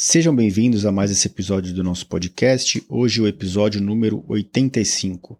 Sejam 0.00 0.32
bem-vindos 0.32 0.86
a 0.86 0.92
mais 0.92 1.10
esse 1.10 1.26
episódio 1.26 1.74
do 1.74 1.82
nosso 1.82 2.06
podcast. 2.06 2.80
Hoje 2.88 3.20
o 3.20 3.26
episódio 3.26 3.80
número 3.80 4.24
85. 4.28 5.36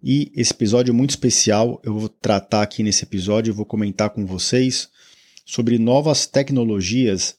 E 0.00 0.30
esse 0.32 0.52
episódio 0.52 0.92
é 0.92 0.94
muito 0.94 1.10
especial. 1.10 1.82
Eu 1.82 1.98
vou 1.98 2.08
tratar 2.08 2.62
aqui 2.62 2.84
nesse 2.84 3.02
episódio, 3.02 3.50
eu 3.50 3.54
vou 3.54 3.66
comentar 3.66 4.10
com 4.10 4.24
vocês 4.24 4.88
sobre 5.44 5.76
novas 5.76 6.24
tecnologias 6.24 7.34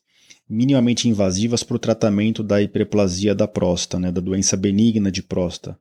minimamente 0.50 1.08
invasivas 1.08 1.64
para 1.64 1.78
o 1.78 1.79
tratamento 1.79 2.44
da 2.44 2.62
hiperplasia 2.62 3.33
da 3.33 3.47
próstata, 3.47 3.97
né, 3.97 4.12
da 4.12 4.20
doença 4.20 4.58
benigna 4.58 5.10
de 5.10 5.24
próstata. 5.24 5.79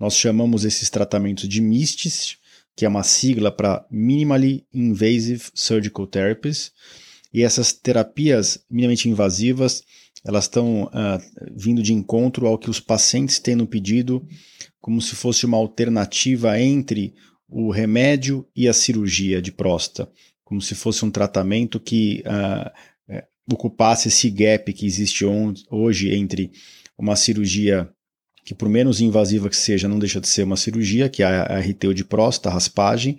Nós 0.00 0.16
chamamos 0.16 0.64
esses 0.64 0.88
tratamentos 0.88 1.46
de 1.46 1.60
MISTs, 1.60 2.38
que 2.74 2.86
é 2.86 2.88
uma 2.88 3.02
sigla 3.02 3.52
para 3.52 3.84
Minimally 3.90 4.64
Invasive 4.72 5.50
Surgical 5.52 6.06
Therapies 6.06 6.72
e 7.32 7.42
essas 7.42 7.72
terapias 7.72 8.58
minimamente 8.70 9.08
invasivas, 9.08 9.82
elas 10.24 10.44
estão 10.44 10.84
uh, 10.84 11.50
vindo 11.56 11.82
de 11.82 11.92
encontro 11.92 12.46
ao 12.46 12.58
que 12.58 12.70
os 12.70 12.80
pacientes 12.80 13.38
têm 13.38 13.54
no 13.54 13.66
pedido, 13.66 14.26
como 14.80 15.00
se 15.00 15.14
fosse 15.14 15.46
uma 15.46 15.56
alternativa 15.56 16.60
entre 16.60 17.14
o 17.48 17.70
remédio 17.70 18.46
e 18.54 18.68
a 18.68 18.72
cirurgia 18.72 19.40
de 19.40 19.52
próstata, 19.52 20.10
como 20.44 20.60
se 20.60 20.74
fosse 20.74 21.04
um 21.04 21.10
tratamento 21.10 21.78
que 21.78 22.22
uh, 22.26 22.70
ocupasse 23.50 24.08
esse 24.08 24.28
gap 24.30 24.72
que 24.72 24.86
existe 24.86 25.24
hoje 25.70 26.14
entre 26.14 26.50
uma 26.98 27.16
cirurgia 27.16 27.88
que 28.44 28.54
por 28.54 28.68
menos 28.68 29.00
invasiva 29.00 29.50
que 29.50 29.56
seja, 29.56 29.88
não 29.88 29.98
deixa 29.98 30.20
de 30.20 30.26
ser 30.26 30.42
uma 30.42 30.56
cirurgia, 30.56 31.08
que 31.10 31.22
é 31.22 31.26
a 31.26 31.60
RTO 31.60 31.92
de 31.92 32.02
próstata, 32.02 32.48
raspagem, 32.48 33.18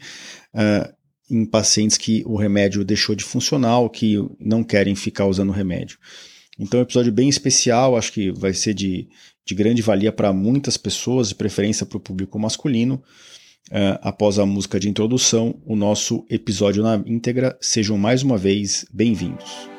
uh, 0.56 0.92
em 1.30 1.46
pacientes 1.46 1.98
que 1.98 2.24
o 2.26 2.36
remédio 2.36 2.84
deixou 2.84 3.16
de 3.16 3.24
funcionar 3.24 3.80
ou 3.80 3.90
que 3.90 4.18
não 4.40 4.64
querem 4.64 4.96
ficar 4.96 5.26
usando 5.26 5.50
o 5.50 5.54
remédio. 5.54 5.98
Então 6.60 6.80
é 6.80 6.82
um 6.82 6.86
episódio 6.86 7.12
bem 7.12 7.30
especial, 7.30 7.96
acho 7.96 8.12
que 8.12 8.32
vai 8.32 8.54
ser 8.54 8.74
de, 8.74 9.08
de 9.46 9.56
grande 9.56 9.82
valia 9.82 10.12
para 10.12 10.34
muitas 10.34 10.76
pessoas, 10.76 11.30
de 11.30 11.36
preferência 11.36 11.86
para 11.86 11.98
o 11.98 12.02
público 12.02 12.38
masculino. 12.38 13.02
Uh, 13.72 14.00
após 14.02 14.40
a 14.40 14.46
música 14.46 14.80
de 14.80 14.90
introdução, 14.90 15.62
o 15.64 15.76
nosso 15.76 16.26
episódio 16.30 16.82
na 16.82 17.02
íntegra. 17.06 17.56
Sejam 17.62 17.98
mais 17.98 18.24
uma 18.24 18.38
vez 18.38 18.86
bem-vindos. 18.92 19.79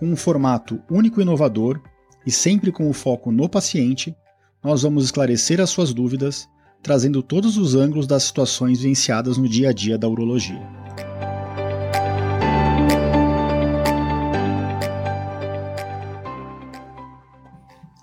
com 0.00 0.06
um 0.06 0.16
formato 0.16 0.80
único 0.90 1.20
e 1.20 1.22
inovador 1.22 1.78
e 2.26 2.30
sempre 2.30 2.72
com 2.72 2.88
o 2.88 2.92
foco 2.94 3.30
no 3.30 3.50
paciente, 3.50 4.16
nós 4.64 4.80
vamos 4.82 5.04
esclarecer 5.04 5.60
as 5.60 5.68
suas 5.68 5.92
dúvidas, 5.92 6.48
trazendo 6.82 7.22
todos 7.22 7.58
os 7.58 7.74
ângulos 7.74 8.06
das 8.06 8.22
situações 8.22 8.80
vivenciadas 8.80 9.36
no 9.36 9.46
dia 9.46 9.68
a 9.68 9.72
dia 9.74 9.98
da 9.98 10.08
urologia. 10.08 10.66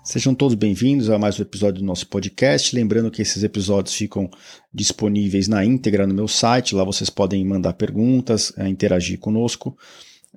Sejam 0.04 0.34
todos 0.34 0.54
bem-vindos 0.54 1.10
a 1.10 1.18
mais 1.18 1.38
um 1.38 1.42
episódio 1.42 1.80
do 1.80 1.86
nosso 1.86 2.06
podcast. 2.06 2.74
Lembrando 2.74 3.10
que 3.10 3.20
esses 3.20 3.42
episódios 3.42 3.94
ficam 3.94 4.30
disponíveis 4.72 5.48
na 5.48 5.64
íntegra 5.64 6.06
no 6.06 6.14
meu 6.14 6.28
site. 6.28 6.76
Lá 6.76 6.84
vocês 6.84 7.10
podem 7.10 7.44
mandar 7.44 7.72
perguntas, 7.74 8.52
eh, 8.56 8.68
interagir 8.68 9.18
conosco 9.18 9.76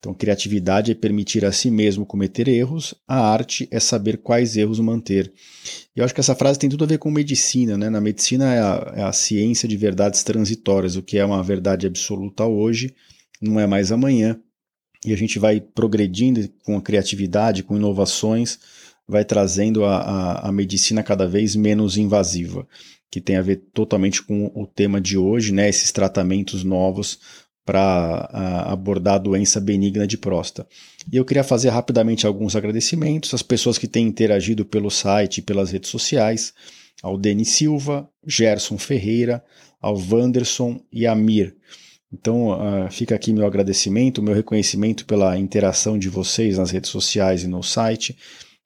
Então, 0.00 0.12
criatividade 0.12 0.90
é 0.90 0.94
permitir 0.94 1.44
a 1.44 1.52
si 1.52 1.70
mesmo 1.70 2.04
cometer 2.04 2.48
erros, 2.48 2.94
a 3.08 3.18
arte 3.18 3.68
é 3.70 3.80
saber 3.80 4.18
quais 4.18 4.56
erros 4.56 4.80
manter. 4.80 5.32
E 5.94 6.00
eu 6.00 6.04
acho 6.04 6.14
que 6.14 6.20
essa 6.20 6.34
frase 6.34 6.58
tem 6.58 6.68
tudo 6.68 6.84
a 6.84 6.88
ver 6.88 6.98
com 6.98 7.10
medicina, 7.10 7.78
né? 7.78 7.88
Na 7.88 8.00
medicina 8.00 8.52
é 8.52 8.60
a, 8.60 8.92
é 8.96 9.02
a 9.02 9.12
ciência 9.12 9.68
de 9.68 9.76
verdades 9.76 10.24
transitórias, 10.24 10.96
o 10.96 11.02
que 11.02 11.18
é 11.18 11.24
uma 11.24 11.42
verdade 11.42 11.86
absoluta 11.86 12.44
hoje 12.44 12.92
não 13.40 13.58
é 13.60 13.66
mais 13.66 13.92
amanhã. 13.92 14.38
E 15.04 15.12
a 15.12 15.16
gente 15.16 15.38
vai 15.38 15.60
progredindo 15.60 16.48
com 16.64 16.76
a 16.76 16.82
criatividade, 16.82 17.62
com 17.62 17.76
inovações, 17.76 18.58
vai 19.06 19.24
trazendo 19.24 19.84
a, 19.84 19.98
a, 19.98 20.48
a 20.48 20.52
medicina 20.52 21.02
cada 21.02 21.28
vez 21.28 21.54
menos 21.54 21.96
invasiva, 21.96 22.66
que 23.10 23.20
tem 23.20 23.36
a 23.36 23.42
ver 23.42 23.62
totalmente 23.72 24.22
com 24.22 24.50
o 24.54 24.66
tema 24.66 25.00
de 25.00 25.16
hoje, 25.16 25.52
né? 25.52 25.68
Esses 25.68 25.92
tratamentos 25.92 26.64
novos 26.64 27.20
para 27.64 28.28
abordar 28.66 29.14
a 29.16 29.18
doença 29.18 29.60
benigna 29.60 30.06
de 30.06 30.16
próstata. 30.16 30.68
E 31.12 31.16
eu 31.16 31.24
queria 31.24 31.42
fazer 31.42 31.70
rapidamente 31.70 32.24
alguns 32.24 32.54
agradecimentos 32.54 33.34
às 33.34 33.42
pessoas 33.42 33.76
que 33.76 33.88
têm 33.88 34.06
interagido 34.06 34.64
pelo 34.64 34.88
site 34.88 35.38
e 35.38 35.42
pelas 35.42 35.72
redes 35.72 35.90
sociais, 35.90 36.54
ao 37.02 37.18
Denis 37.18 37.48
Silva, 37.48 38.08
Gerson 38.24 38.78
Ferreira, 38.78 39.44
ao 39.80 39.96
Wanderson 39.96 40.80
e 40.92 41.06
a 41.08 41.14
Mir. 41.14 41.56
Então, 42.12 42.50
uh, 42.50 42.90
fica 42.90 43.14
aqui 43.14 43.32
meu 43.32 43.46
agradecimento, 43.46 44.22
meu 44.22 44.34
reconhecimento 44.34 45.04
pela 45.04 45.38
interação 45.38 45.98
de 45.98 46.08
vocês 46.08 46.56
nas 46.56 46.70
redes 46.70 46.90
sociais 46.90 47.42
e 47.42 47.48
no 47.48 47.62
site. 47.62 48.16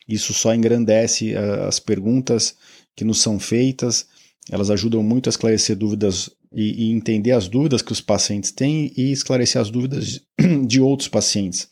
Isso 0.09 0.35
só 0.35 0.55
engrandece 0.55 1.35
uh, 1.35 1.65
as 1.67 1.81
perguntas 1.81 2.57
que 2.95 3.05
nos 3.05 3.21
são 3.21 3.39
feitas, 3.39 4.07
elas 4.51 4.71
ajudam 4.71 5.03
muito 5.03 5.29
a 5.29 5.31
esclarecer 5.31 5.77
dúvidas 5.77 6.31
e, 6.53 6.87
e, 6.87 6.91
entender 6.91 7.31
as 7.31 7.49
dúvidas 7.49 7.81
que 7.81 7.93
os 7.93 8.01
pacientes 8.01 8.51
têm 8.51 8.93
e 8.97 9.13
esclarecer 9.13 9.61
as 9.61 9.71
dúvidas 9.71 10.21
de 10.67 10.81
outros 10.81 11.09
pacientes. 11.09 11.69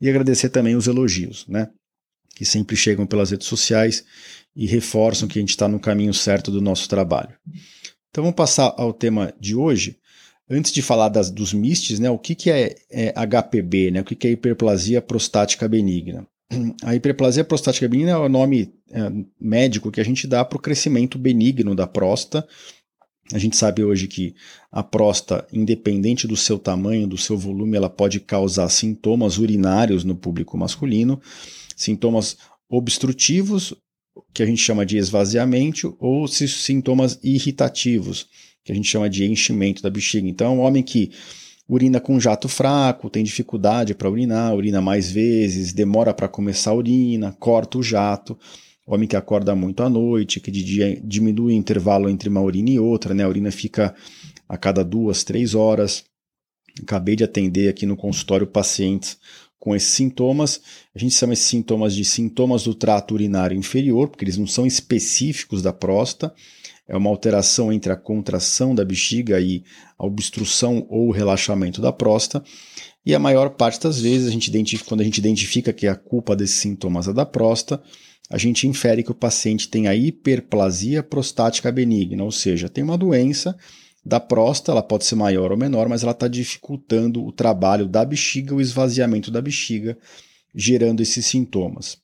E 0.00 0.08
agradecer 0.08 0.48
também 0.48 0.74
os 0.74 0.86
elogios, 0.86 1.46
né? 1.48 1.70
Que 2.34 2.44
sempre 2.44 2.76
chegam 2.76 3.06
pelas 3.06 3.30
redes 3.30 3.46
sociais 3.46 4.04
e 4.54 4.66
reforçam 4.66 5.28
que 5.28 5.38
a 5.38 5.42
gente 5.42 5.50
está 5.50 5.68
no 5.68 5.78
caminho 5.78 6.12
certo 6.12 6.50
do 6.50 6.60
nosso 6.60 6.88
trabalho. 6.88 7.34
Então 8.10 8.24
vamos 8.24 8.36
passar 8.36 8.74
ao 8.76 8.92
tema 8.92 9.32
de 9.40 9.54
hoje 9.54 9.98
Antes 10.50 10.72
de 10.72 10.80
falar 10.80 11.08
das, 11.10 11.30
dos 11.30 11.52
MISTs, 11.52 11.98
né, 11.98 12.10
o 12.10 12.18
que, 12.18 12.34
que 12.34 12.50
é, 12.50 12.74
é 12.90 13.12
HPB, 13.12 13.90
né, 13.90 14.00
o 14.00 14.04
que, 14.04 14.14
que 14.14 14.28
é 14.28 14.30
hiperplasia 14.30 15.02
prostática 15.02 15.68
benigna? 15.68 16.26
A 16.82 16.94
hiperplasia 16.94 17.44
prostática 17.44 17.86
benigna 17.86 18.12
é 18.12 18.16
o 18.16 18.28
nome 18.28 18.72
é, 18.90 19.00
médico 19.38 19.90
que 19.90 20.00
a 20.00 20.04
gente 20.04 20.26
dá 20.26 20.44
para 20.44 20.56
o 20.56 20.60
crescimento 20.60 21.18
benigno 21.18 21.74
da 21.74 21.86
próstata. 21.86 22.46
A 23.30 23.38
gente 23.38 23.56
sabe 23.56 23.84
hoje 23.84 24.08
que 24.08 24.34
a 24.72 24.82
próstata, 24.82 25.46
independente 25.52 26.26
do 26.26 26.36
seu 26.36 26.58
tamanho, 26.58 27.06
do 27.06 27.18
seu 27.18 27.36
volume, 27.36 27.76
ela 27.76 27.90
pode 27.90 28.20
causar 28.20 28.70
sintomas 28.70 29.36
urinários 29.36 30.02
no 30.02 30.16
público 30.16 30.56
masculino, 30.56 31.20
sintomas 31.76 32.38
obstrutivos, 32.70 33.74
que 34.32 34.42
a 34.42 34.46
gente 34.46 34.62
chama 34.62 34.86
de 34.86 34.96
esvaziamento, 34.96 35.94
ou 36.00 36.26
sintomas 36.26 37.18
irritativos, 37.22 38.26
que 38.68 38.72
a 38.72 38.74
gente 38.74 38.86
chama 38.86 39.08
de 39.08 39.24
enchimento 39.24 39.82
da 39.82 39.88
bexiga. 39.88 40.28
Então, 40.28 40.48
é 40.48 40.50
um 40.50 40.60
homem 40.60 40.82
que 40.82 41.10
urina 41.66 41.98
com 41.98 42.20
jato 42.20 42.50
fraco, 42.50 43.08
tem 43.08 43.24
dificuldade 43.24 43.94
para 43.94 44.10
urinar, 44.10 44.54
urina 44.54 44.78
mais 44.78 45.10
vezes, 45.10 45.72
demora 45.72 46.12
para 46.12 46.28
começar 46.28 46.72
a 46.72 46.74
urina, 46.74 47.34
corta 47.40 47.78
o 47.78 47.82
jato, 47.82 48.38
homem 48.86 49.08
que 49.08 49.16
acorda 49.16 49.54
muito 49.54 49.82
à 49.82 49.88
noite, 49.88 50.38
que 50.38 50.50
de 50.50 50.62
dia 50.62 51.00
diminui 51.02 51.54
o 51.54 51.56
intervalo 51.56 52.10
entre 52.10 52.28
uma 52.28 52.42
urina 52.42 52.68
e 52.68 52.78
outra, 52.78 53.14
né? 53.14 53.24
A 53.24 53.28
urina 53.28 53.50
fica 53.50 53.94
a 54.46 54.58
cada 54.58 54.84
duas, 54.84 55.24
três 55.24 55.54
horas. 55.54 56.04
Acabei 56.82 57.16
de 57.16 57.24
atender 57.24 57.70
aqui 57.70 57.86
no 57.86 57.96
consultório 57.96 58.46
pacientes 58.46 59.16
com 59.58 59.74
esses 59.74 59.94
sintomas. 59.94 60.60
A 60.94 60.98
gente 60.98 61.14
chama 61.14 61.32
esses 61.32 61.46
sintomas 61.46 61.94
de 61.94 62.04
sintomas 62.04 62.64
do 62.64 62.74
trato 62.74 63.14
urinário 63.14 63.56
inferior, 63.56 64.10
porque 64.10 64.26
eles 64.26 64.36
não 64.36 64.46
são 64.46 64.66
específicos 64.66 65.62
da 65.62 65.72
próstata. 65.72 66.34
É 66.88 66.96
uma 66.96 67.10
alteração 67.10 67.70
entre 67.70 67.92
a 67.92 67.96
contração 67.96 68.74
da 68.74 68.84
bexiga 68.84 69.38
e 69.38 69.62
a 69.98 70.06
obstrução 70.06 70.86
ou 70.88 71.10
relaxamento 71.10 71.82
da 71.82 71.92
próstata. 71.92 72.42
E 73.04 73.14
a 73.14 73.18
maior 73.18 73.50
parte 73.50 73.80
das 73.80 74.00
vezes, 74.00 74.28
a 74.28 74.30
gente 74.30 74.78
quando 74.84 75.02
a 75.02 75.04
gente 75.04 75.18
identifica 75.18 75.72
que 75.72 75.86
a 75.86 75.94
culpa 75.94 76.34
desses 76.34 76.56
sintomas 76.56 77.06
é 77.06 77.12
da 77.12 77.26
próstata, 77.26 77.82
a 78.30 78.36
gente 78.36 78.66
infere 78.66 79.02
que 79.02 79.10
o 79.10 79.14
paciente 79.14 79.68
tem 79.68 79.86
a 79.86 79.94
hiperplasia 79.94 81.02
prostática 81.02 81.72
benigna, 81.72 82.24
ou 82.24 82.30
seja, 82.30 82.68
tem 82.68 82.84
uma 82.84 82.98
doença 82.98 83.56
da 84.04 84.20
próstata, 84.20 84.72
ela 84.72 84.82
pode 84.82 85.04
ser 85.04 85.14
maior 85.14 85.50
ou 85.50 85.56
menor, 85.56 85.88
mas 85.88 86.02
ela 86.02 86.12
está 86.12 86.28
dificultando 86.28 87.24
o 87.24 87.32
trabalho 87.32 87.86
da 87.86 88.04
bexiga, 88.04 88.54
o 88.54 88.60
esvaziamento 88.60 89.30
da 89.30 89.40
bexiga, 89.40 89.98
gerando 90.54 91.02
esses 91.02 91.26
sintomas. 91.26 91.98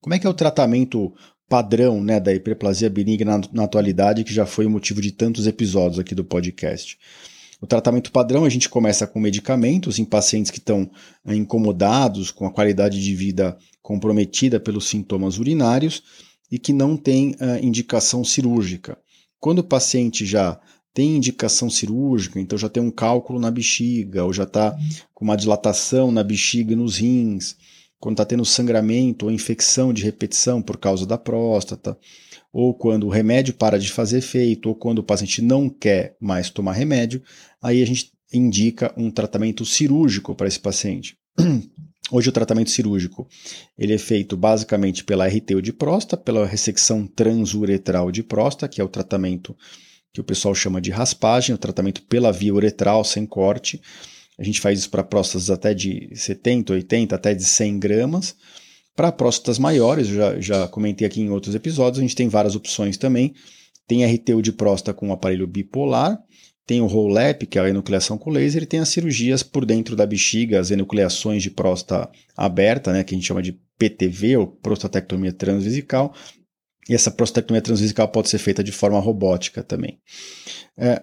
Como 0.00 0.14
é 0.14 0.18
que 0.18 0.26
é 0.26 0.30
o 0.30 0.34
tratamento 0.34 1.14
padrão 1.48 2.02
né, 2.02 2.18
da 2.18 2.34
hiperplasia 2.34 2.90
benigna 2.90 3.38
na, 3.38 3.44
na 3.52 3.64
atualidade, 3.64 4.24
que 4.24 4.32
já 4.32 4.46
foi 4.46 4.66
o 4.66 4.70
motivo 4.70 5.00
de 5.00 5.12
tantos 5.12 5.46
episódios 5.46 5.98
aqui 5.98 6.14
do 6.14 6.24
podcast? 6.24 6.98
O 7.60 7.66
tratamento 7.66 8.12
padrão 8.12 8.44
a 8.44 8.48
gente 8.48 8.68
começa 8.68 9.06
com 9.06 9.18
medicamentos 9.18 9.98
em 9.98 10.04
pacientes 10.04 10.50
que 10.50 10.58
estão 10.58 10.90
eh, 11.26 11.34
incomodados, 11.34 12.30
com 12.30 12.46
a 12.46 12.52
qualidade 12.52 13.02
de 13.02 13.14
vida 13.14 13.56
comprometida 13.80 14.60
pelos 14.60 14.88
sintomas 14.88 15.38
urinários 15.38 16.02
e 16.50 16.58
que 16.58 16.72
não 16.72 16.96
tem 16.96 17.30
uh, 17.32 17.62
indicação 17.62 18.22
cirúrgica. 18.22 18.98
Quando 19.40 19.60
o 19.60 19.64
paciente 19.64 20.26
já 20.26 20.60
tem 20.92 21.16
indicação 21.16 21.68
cirúrgica, 21.68 22.38
então 22.38 22.56
já 22.56 22.68
tem 22.68 22.82
um 22.82 22.90
cálculo 22.90 23.40
na 23.40 23.50
bexiga, 23.50 24.24
ou 24.24 24.32
já 24.32 24.44
está 24.44 24.76
com 25.12 25.24
uma 25.24 25.36
dilatação 25.36 26.12
na 26.12 26.22
bexiga 26.22 26.72
e 26.72 26.76
nos 26.76 26.98
rins, 26.98 27.56
quando 28.04 28.16
está 28.16 28.26
tendo 28.26 28.44
sangramento 28.44 29.24
ou 29.24 29.32
infecção 29.32 29.90
de 29.90 30.04
repetição 30.04 30.60
por 30.60 30.76
causa 30.76 31.06
da 31.06 31.16
próstata, 31.16 31.96
ou 32.52 32.74
quando 32.74 33.06
o 33.06 33.08
remédio 33.08 33.54
para 33.54 33.78
de 33.78 33.90
fazer 33.90 34.18
efeito, 34.18 34.68
ou 34.68 34.74
quando 34.74 34.98
o 34.98 35.02
paciente 35.02 35.40
não 35.40 35.70
quer 35.70 36.14
mais 36.20 36.50
tomar 36.50 36.74
remédio, 36.74 37.22
aí 37.62 37.82
a 37.82 37.86
gente 37.86 38.12
indica 38.30 38.92
um 38.94 39.10
tratamento 39.10 39.64
cirúrgico 39.64 40.34
para 40.34 40.46
esse 40.46 40.60
paciente. 40.60 41.16
Hoje 42.12 42.28
o 42.28 42.32
tratamento 42.32 42.68
cirúrgico 42.68 43.26
ele 43.78 43.94
é 43.94 43.98
feito 43.98 44.36
basicamente 44.36 45.02
pela 45.02 45.26
RTU 45.26 45.62
de 45.62 45.72
próstata, 45.72 46.22
pela 46.22 46.44
ressecção 46.44 47.06
transuretral 47.06 48.12
de 48.12 48.22
próstata, 48.22 48.68
que 48.68 48.82
é 48.82 48.84
o 48.84 48.88
tratamento 48.88 49.56
que 50.12 50.20
o 50.20 50.24
pessoal 50.24 50.54
chama 50.54 50.78
de 50.78 50.90
raspagem, 50.90 51.54
o 51.54 51.58
tratamento 51.58 52.02
pela 52.02 52.30
via 52.30 52.52
uretral 52.52 53.02
sem 53.02 53.24
corte. 53.24 53.80
A 54.38 54.42
gente 54.42 54.60
faz 54.60 54.80
isso 54.80 54.90
para 54.90 55.04
próstatas 55.04 55.50
até 55.50 55.72
de 55.72 56.10
70, 56.14 56.72
80, 56.72 57.14
até 57.14 57.34
de 57.34 57.44
100 57.44 57.78
gramas. 57.78 58.36
Para 58.96 59.12
próstatas 59.12 59.58
maiores, 59.58 60.06
já, 60.08 60.40
já 60.40 60.68
comentei 60.68 61.06
aqui 61.06 61.20
em 61.20 61.30
outros 61.30 61.54
episódios, 61.54 61.98
a 61.98 62.02
gente 62.02 62.16
tem 62.16 62.28
várias 62.28 62.54
opções 62.54 62.96
também. 62.96 63.34
Tem 63.86 64.04
RTU 64.04 64.40
de 64.40 64.52
próstata 64.52 64.96
com 64.96 65.12
aparelho 65.12 65.46
bipolar, 65.46 66.18
tem 66.66 66.80
o 66.80 66.86
ROLAP, 66.86 67.42
que 67.42 67.58
é 67.58 67.62
a 67.62 67.68
enucleação 67.68 68.16
com 68.16 68.30
laser, 68.30 68.62
e 68.62 68.66
tem 68.66 68.80
as 68.80 68.88
cirurgias 68.88 69.42
por 69.42 69.66
dentro 69.66 69.94
da 69.94 70.06
bexiga, 70.06 70.58
as 70.58 70.70
enucleações 70.70 71.42
de 71.42 71.50
próstata 71.50 72.10
aberta, 72.36 72.92
né, 72.92 73.04
que 73.04 73.14
a 73.14 73.18
gente 73.18 73.26
chama 73.26 73.42
de 73.42 73.52
PTV, 73.78 74.38
ou 74.38 74.46
prostatectomia 74.46 75.32
transvesical, 75.32 76.14
e 76.88 76.94
essa 76.94 77.10
prostatectomia 77.10 77.60
transvesical 77.60 78.08
pode 78.08 78.30
ser 78.30 78.38
feita 78.38 78.64
de 78.64 78.72
forma 78.72 78.98
robótica 78.98 79.62
também. 79.62 80.00
É, 80.76 81.02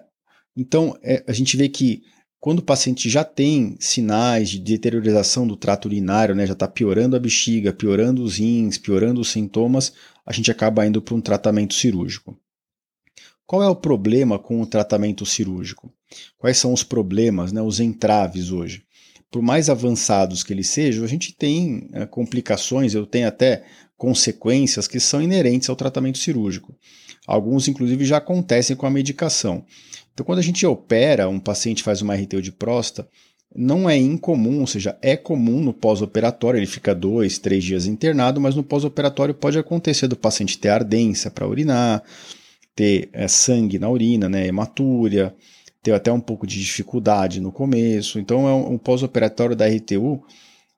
então, 0.56 0.96
é, 1.02 1.22
a 1.28 1.32
gente 1.32 1.56
vê 1.56 1.68
que 1.68 2.02
quando 2.42 2.58
o 2.58 2.62
paciente 2.62 3.08
já 3.08 3.22
tem 3.22 3.76
sinais 3.78 4.50
de 4.50 4.58
deteriorização 4.58 5.46
do 5.46 5.56
trato 5.56 5.86
urinário, 5.86 6.34
né, 6.34 6.44
já 6.44 6.54
está 6.54 6.66
piorando 6.66 7.14
a 7.14 7.20
bexiga, 7.20 7.72
piorando 7.72 8.20
os 8.20 8.38
rins, 8.38 8.76
piorando 8.76 9.20
os 9.20 9.30
sintomas, 9.30 9.92
a 10.26 10.32
gente 10.32 10.50
acaba 10.50 10.84
indo 10.84 11.00
para 11.00 11.14
um 11.14 11.20
tratamento 11.20 11.72
cirúrgico. 11.72 12.36
Qual 13.46 13.62
é 13.62 13.68
o 13.68 13.76
problema 13.76 14.40
com 14.40 14.60
o 14.60 14.66
tratamento 14.66 15.24
cirúrgico? 15.24 15.88
Quais 16.36 16.58
são 16.58 16.72
os 16.72 16.82
problemas, 16.82 17.52
né, 17.52 17.62
os 17.62 17.78
entraves 17.78 18.50
hoje? 18.50 18.82
Por 19.30 19.40
mais 19.40 19.70
avançados 19.70 20.42
que 20.42 20.52
eles 20.52 20.66
sejam, 20.66 21.04
a 21.04 21.08
gente 21.08 21.32
tem 21.32 21.88
é, 21.92 22.06
complicações, 22.06 22.92
eu 22.92 23.06
tenho 23.06 23.28
até 23.28 23.62
consequências 23.96 24.88
que 24.88 24.98
são 24.98 25.22
inerentes 25.22 25.70
ao 25.70 25.76
tratamento 25.76 26.18
cirúrgico. 26.18 26.74
Alguns, 27.24 27.68
inclusive, 27.68 28.04
já 28.04 28.16
acontecem 28.16 28.74
com 28.74 28.84
a 28.84 28.90
medicação. 28.90 29.64
Então, 30.12 30.24
quando 30.24 30.38
a 30.38 30.42
gente 30.42 30.66
opera, 30.66 31.28
um 31.28 31.40
paciente 31.40 31.82
faz 31.82 32.02
uma 32.02 32.14
RTU 32.14 32.42
de 32.42 32.52
próstata, 32.52 33.08
não 33.54 33.88
é 33.88 33.96
incomum, 33.96 34.60
ou 34.60 34.66
seja, 34.66 34.96
é 35.02 35.16
comum 35.16 35.60
no 35.60 35.72
pós-operatório, 35.72 36.58
ele 36.58 36.66
fica 36.66 36.94
dois, 36.94 37.38
três 37.38 37.62
dias 37.62 37.86
internado, 37.86 38.40
mas 38.40 38.54
no 38.54 38.62
pós-operatório 38.62 39.34
pode 39.34 39.58
acontecer 39.58 40.08
do 40.08 40.16
paciente 40.16 40.58
ter 40.58 40.70
ardência 40.70 41.30
para 41.30 41.46
urinar, 41.46 42.02
ter 42.74 43.10
é, 43.12 43.28
sangue 43.28 43.78
na 43.78 43.90
urina, 43.90 44.28
né, 44.28 44.46
hematúria, 44.46 45.34
ter 45.82 45.92
até 45.92 46.10
um 46.10 46.20
pouco 46.20 46.46
de 46.46 46.58
dificuldade 46.58 47.40
no 47.40 47.52
começo. 47.52 48.18
Então, 48.18 48.48
é 48.48 48.52
um, 48.52 48.74
um 48.74 48.78
pós-operatório 48.78 49.54
da 49.54 49.66
RTU 49.66 50.22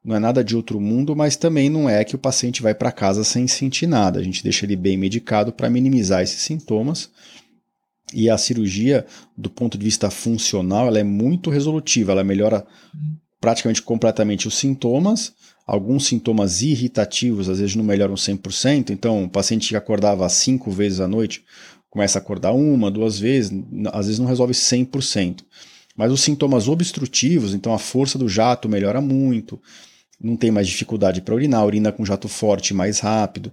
não 0.05 0.15
é 0.15 0.19
nada 0.19 0.45
de 0.45 0.55
outro 0.55 0.79
mundo, 0.79 1.17
mas 1.17 1.35
também 1.35 1.71
não 1.71 1.89
é 1.89 2.05
que 2.05 2.15
o 2.15 2.19
paciente 2.19 2.61
vai 2.61 2.75
para 2.75 2.93
casa 2.93 3.25
sem 3.25 3.49
sentir 3.49 3.87
nada. 3.87 4.21
A 4.21 4.23
gente 4.23 4.43
deixa 4.43 4.67
ele 4.67 4.77
bem 4.77 4.99
medicado 4.99 5.51
para 5.51 5.71
minimizar 5.71 6.23
esses 6.23 6.43
sintomas. 6.43 7.11
E 8.15 8.31
a 8.31 8.39
cirurgia, 8.39 9.05
do 9.37 9.51
ponto 9.51 9.77
de 9.77 9.85
vista 9.85 10.09
funcional, 10.09 10.87
ela 10.87 11.01
é 11.01 11.05
muito 11.05 11.51
resolutiva, 11.51 12.13
ela 12.13 12.23
melhora 12.23 12.65
praticamente 13.41 13.83
completamente 13.83 14.47
os 14.47 14.57
sintomas. 14.57 15.33
Alguns 15.67 16.07
sintomas 16.07 16.63
irritativos, 16.63 17.49
às 17.49 17.59
vezes 17.59 17.75
não 17.75 17.85
melhoram 17.85 18.15
100%, 18.15 18.91
então 18.91 19.25
o 19.25 19.29
paciente 19.29 19.69
que 19.69 19.77
acordava 19.77 20.29
cinco 20.29 20.71
vezes 20.71 21.01
à 21.01 21.09
noite 21.09 21.45
começa 21.91 22.19
a 22.19 22.23
acordar 22.23 22.53
uma, 22.53 22.91
duas 22.91 23.19
vezes, 23.19 23.53
às 23.93 24.07
vezes 24.07 24.19
não 24.19 24.27
resolve 24.27 24.53
100%. 24.53 25.43
Mas 25.97 26.11
os 26.11 26.21
sintomas 26.21 26.69
obstrutivos, 26.69 27.55
então 27.55 27.73
a 27.73 27.79
força 27.79 28.19
do 28.19 28.29
jato 28.29 28.69
melhora 28.69 29.01
muito, 29.01 29.61
não 30.21 30.37
tem 30.37 30.51
mais 30.51 30.67
dificuldade 30.67 31.21
para 31.21 31.35
urinar, 31.35 31.65
urina 31.65 31.93
com 31.93 32.05
jato 32.05 32.29
forte 32.29 32.75
mais 32.75 32.99
rápido. 33.01 33.53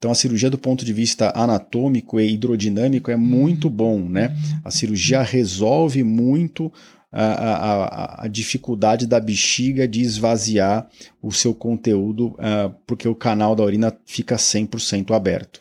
Então 0.00 0.10
a 0.10 0.14
cirurgia 0.14 0.48
do 0.48 0.56
ponto 0.56 0.82
de 0.82 0.94
vista 0.94 1.30
anatômico 1.36 2.18
e 2.18 2.32
hidrodinâmico 2.32 3.10
é 3.10 3.16
muito 3.16 3.68
uhum. 3.68 3.74
bom, 3.74 4.08
né? 4.08 4.34
A 4.64 4.70
cirurgia 4.70 5.20
resolve 5.20 6.02
muito 6.02 6.72
a, 7.12 7.24
a, 7.24 8.24
a, 8.24 8.28
dificuldade 8.28 9.06
da 9.06 9.20
bexiga 9.20 9.86
de 9.86 10.00
esvaziar 10.00 10.88
o 11.20 11.30
seu 11.30 11.52
conteúdo, 11.52 12.28
uh, 12.28 12.74
porque 12.86 13.06
o 13.06 13.14
canal 13.14 13.54
da 13.54 13.62
urina 13.62 13.94
fica 14.06 14.36
100% 14.36 15.14
aberto. 15.14 15.60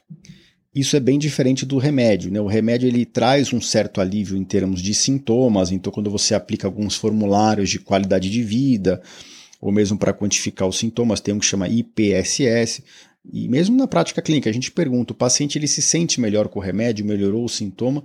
Isso 0.73 0.95
é 0.95 1.01
bem 1.01 1.19
diferente 1.19 1.65
do 1.65 1.77
remédio, 1.77 2.31
né? 2.31 2.39
O 2.39 2.47
remédio 2.47 2.87
ele 2.87 3.05
traz 3.05 3.51
um 3.51 3.59
certo 3.59 3.99
alívio 3.99 4.37
em 4.37 4.45
termos 4.45 4.81
de 4.81 4.93
sintomas, 4.93 5.69
então 5.69 5.91
quando 5.91 6.09
você 6.09 6.33
aplica 6.33 6.65
alguns 6.65 6.95
formulários 6.95 7.69
de 7.69 7.79
qualidade 7.79 8.29
de 8.29 8.41
vida, 8.41 9.01
ou 9.59 9.71
mesmo 9.71 9.97
para 9.97 10.13
quantificar 10.13 10.67
os 10.67 10.77
sintomas, 10.77 11.19
tem 11.19 11.33
um 11.33 11.39
que 11.39 11.45
chama 11.45 11.67
IPSS. 11.67 12.83
E 13.25 13.47
mesmo 13.47 13.75
na 13.75 13.87
prática 13.87 14.21
clínica, 14.21 14.49
a 14.49 14.53
gente 14.53 14.71
pergunta: 14.71 15.13
o 15.13 15.15
paciente 15.15 15.57
ele 15.57 15.67
se 15.67 15.81
sente 15.81 16.21
melhor 16.21 16.47
com 16.47 16.59
o 16.59 16.61
remédio, 16.61 17.05
melhorou 17.05 17.43
o 17.43 17.49
sintoma? 17.49 18.03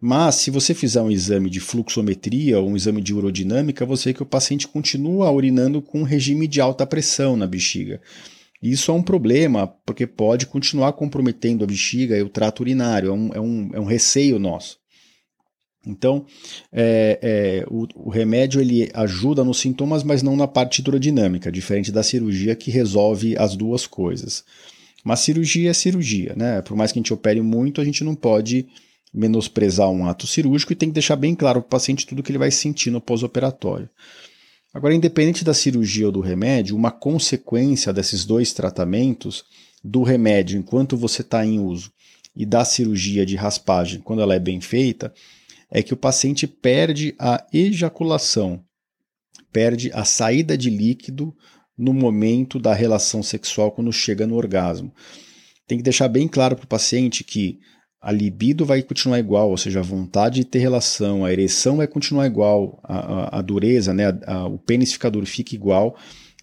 Mas 0.00 0.34
se 0.36 0.50
você 0.50 0.74
fizer 0.74 1.00
um 1.00 1.10
exame 1.10 1.48
de 1.48 1.60
fluxometria 1.60 2.60
ou 2.60 2.68
um 2.68 2.76
exame 2.76 3.00
de 3.00 3.14
urodinâmica, 3.14 3.86
você 3.86 4.10
vê 4.10 4.14
que 4.14 4.22
o 4.22 4.26
paciente 4.26 4.68
continua 4.68 5.30
urinando 5.30 5.80
com 5.80 6.00
um 6.00 6.04
regime 6.04 6.46
de 6.46 6.60
alta 6.60 6.86
pressão 6.86 7.36
na 7.36 7.46
bexiga. 7.46 8.02
Isso 8.62 8.90
é 8.90 8.94
um 8.94 9.02
problema, 9.02 9.66
porque 9.66 10.06
pode 10.06 10.46
continuar 10.46 10.92
comprometendo 10.92 11.64
a 11.64 11.66
bexiga 11.66 12.18
e 12.18 12.22
o 12.22 12.28
trato 12.28 12.60
urinário, 12.60 13.10
é 13.10 13.12
um, 13.12 13.30
é 13.34 13.40
um, 13.40 13.70
é 13.74 13.80
um 13.80 13.84
receio 13.84 14.38
nosso. 14.38 14.78
Então, 15.86 16.24
é, 16.72 17.18
é, 17.22 17.64
o, 17.68 17.86
o, 17.94 18.10
remédio 18.10 18.60
ele 18.60 18.90
ajuda 18.94 19.44
nos 19.44 19.58
sintomas, 19.58 20.02
mas 20.02 20.22
não 20.22 20.36
na 20.36 20.48
parte 20.48 20.80
hidrodinâmica, 20.80 21.52
diferente 21.52 21.92
da 21.92 22.02
cirurgia 22.02 22.56
que 22.56 22.70
resolve 22.70 23.36
as 23.36 23.54
duas 23.54 23.86
coisas. 23.86 24.44
Mas 25.04 25.20
cirurgia 25.20 25.70
é 25.70 25.74
cirurgia, 25.74 26.34
né? 26.36 26.62
Por 26.62 26.76
mais 26.76 26.90
que 26.90 26.98
a 26.98 27.02
gente 27.02 27.12
opere 27.12 27.42
muito, 27.42 27.80
a 27.80 27.84
gente 27.84 28.02
não 28.02 28.14
pode 28.14 28.66
menosprezar 29.12 29.90
um 29.90 30.06
ato 30.06 30.26
cirúrgico 30.26 30.72
e 30.72 30.76
tem 30.76 30.88
que 30.88 30.94
deixar 30.94 31.16
bem 31.16 31.34
claro 31.34 31.60
para 31.60 31.66
o 31.66 31.70
paciente 31.70 32.06
tudo 32.06 32.22
que 32.22 32.32
ele 32.32 32.38
vai 32.38 32.50
sentir 32.50 32.90
no 32.90 33.00
pós-operatório. 33.00 33.88
Agora, 34.72 34.94
independente 34.94 35.44
da 35.44 35.54
cirurgia 35.54 36.06
ou 36.06 36.12
do 36.12 36.20
remédio, 36.20 36.74
uma 36.74 36.90
consequência 36.90 37.92
desses 37.92 38.24
dois 38.24 38.52
tratamentos, 38.52 39.44
do 39.84 40.02
remédio 40.02 40.58
enquanto 40.58 40.96
você 40.96 41.20
está 41.20 41.44
em 41.44 41.60
uso 41.60 41.92
e 42.34 42.46
da 42.46 42.64
cirurgia 42.64 43.26
de 43.26 43.36
raspagem, 43.36 44.00
quando 44.00 44.22
ela 44.22 44.34
é 44.34 44.40
bem 44.40 44.60
feita, 44.60 45.12
é 45.70 45.82
que 45.82 45.94
o 45.94 45.96
paciente 45.96 46.46
perde 46.46 47.14
a 47.18 47.44
ejaculação, 47.52 48.64
perde 49.52 49.90
a 49.92 50.04
saída 50.04 50.56
de 50.56 50.70
líquido 50.70 51.34
no 51.76 51.92
momento 51.92 52.58
da 52.58 52.72
relação 52.72 53.22
sexual 53.22 53.72
quando 53.72 53.92
chega 53.92 54.26
no 54.26 54.36
orgasmo. 54.36 54.92
tem 55.66 55.78
que 55.78 55.84
deixar 55.84 56.08
bem 56.08 56.28
claro 56.28 56.56
para 56.56 56.64
o 56.64 56.68
paciente 56.68 57.24
que 57.24 57.58
a 58.00 58.12
libido 58.12 58.66
vai 58.66 58.82
continuar 58.82 59.18
igual, 59.18 59.48
ou 59.48 59.56
seja, 59.56 59.80
a 59.80 59.82
vontade 59.82 60.40
de 60.40 60.44
ter 60.44 60.58
relação, 60.58 61.24
a 61.24 61.32
ereção 61.32 61.78
vai 61.78 61.86
continuar 61.86 62.26
igual, 62.26 62.78
a, 62.84 62.98
a, 62.98 63.38
a 63.38 63.42
dureza, 63.42 63.94
né, 63.94 64.16
a, 64.26 64.46
o 64.46 64.58
pênis 64.58 64.92
fica 64.92 65.10
duro, 65.10 65.24
fica 65.24 65.54
igual, 65.54 65.96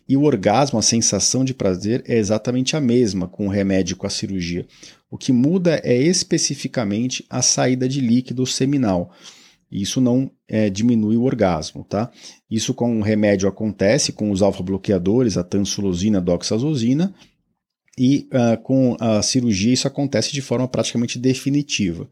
e 0.09 0.17
o 0.17 0.23
orgasmo, 0.23 0.79
a 0.79 0.81
sensação 0.81 1.45
de 1.45 1.53
prazer 1.53 2.03
é 2.07 2.17
exatamente 2.17 2.75
a 2.75 2.81
mesma 2.81 3.27
com 3.27 3.45
o 3.45 3.49
remédio 3.49 3.95
com 3.95 4.07
a 4.07 4.09
cirurgia. 4.09 4.65
O 5.11 5.17
que 5.17 5.33
muda 5.33 5.81
é 5.83 5.93
especificamente 5.93 7.25
a 7.29 7.41
saída 7.41 7.87
de 7.87 7.99
líquido 7.99 8.47
seminal. 8.47 9.11
Isso 9.69 9.99
não 9.99 10.31
é, 10.47 10.69
diminui 10.69 11.17
o 11.17 11.23
orgasmo, 11.23 11.83
tá? 11.83 12.09
Isso 12.49 12.73
com 12.73 12.97
o 12.97 13.03
remédio 13.03 13.47
acontece 13.47 14.13
com 14.13 14.31
os 14.31 14.41
alfa-bloqueadores, 14.41 15.37
a 15.37 15.43
tansulosina, 15.43 16.19
a 16.19 16.21
doxazosina, 16.21 17.13
e 17.97 18.29
uh, 18.33 18.61
com 18.63 18.95
a 18.99 19.21
cirurgia 19.21 19.73
isso 19.73 19.87
acontece 19.87 20.31
de 20.31 20.41
forma 20.41 20.67
praticamente 20.67 21.19
definitiva. 21.19 22.09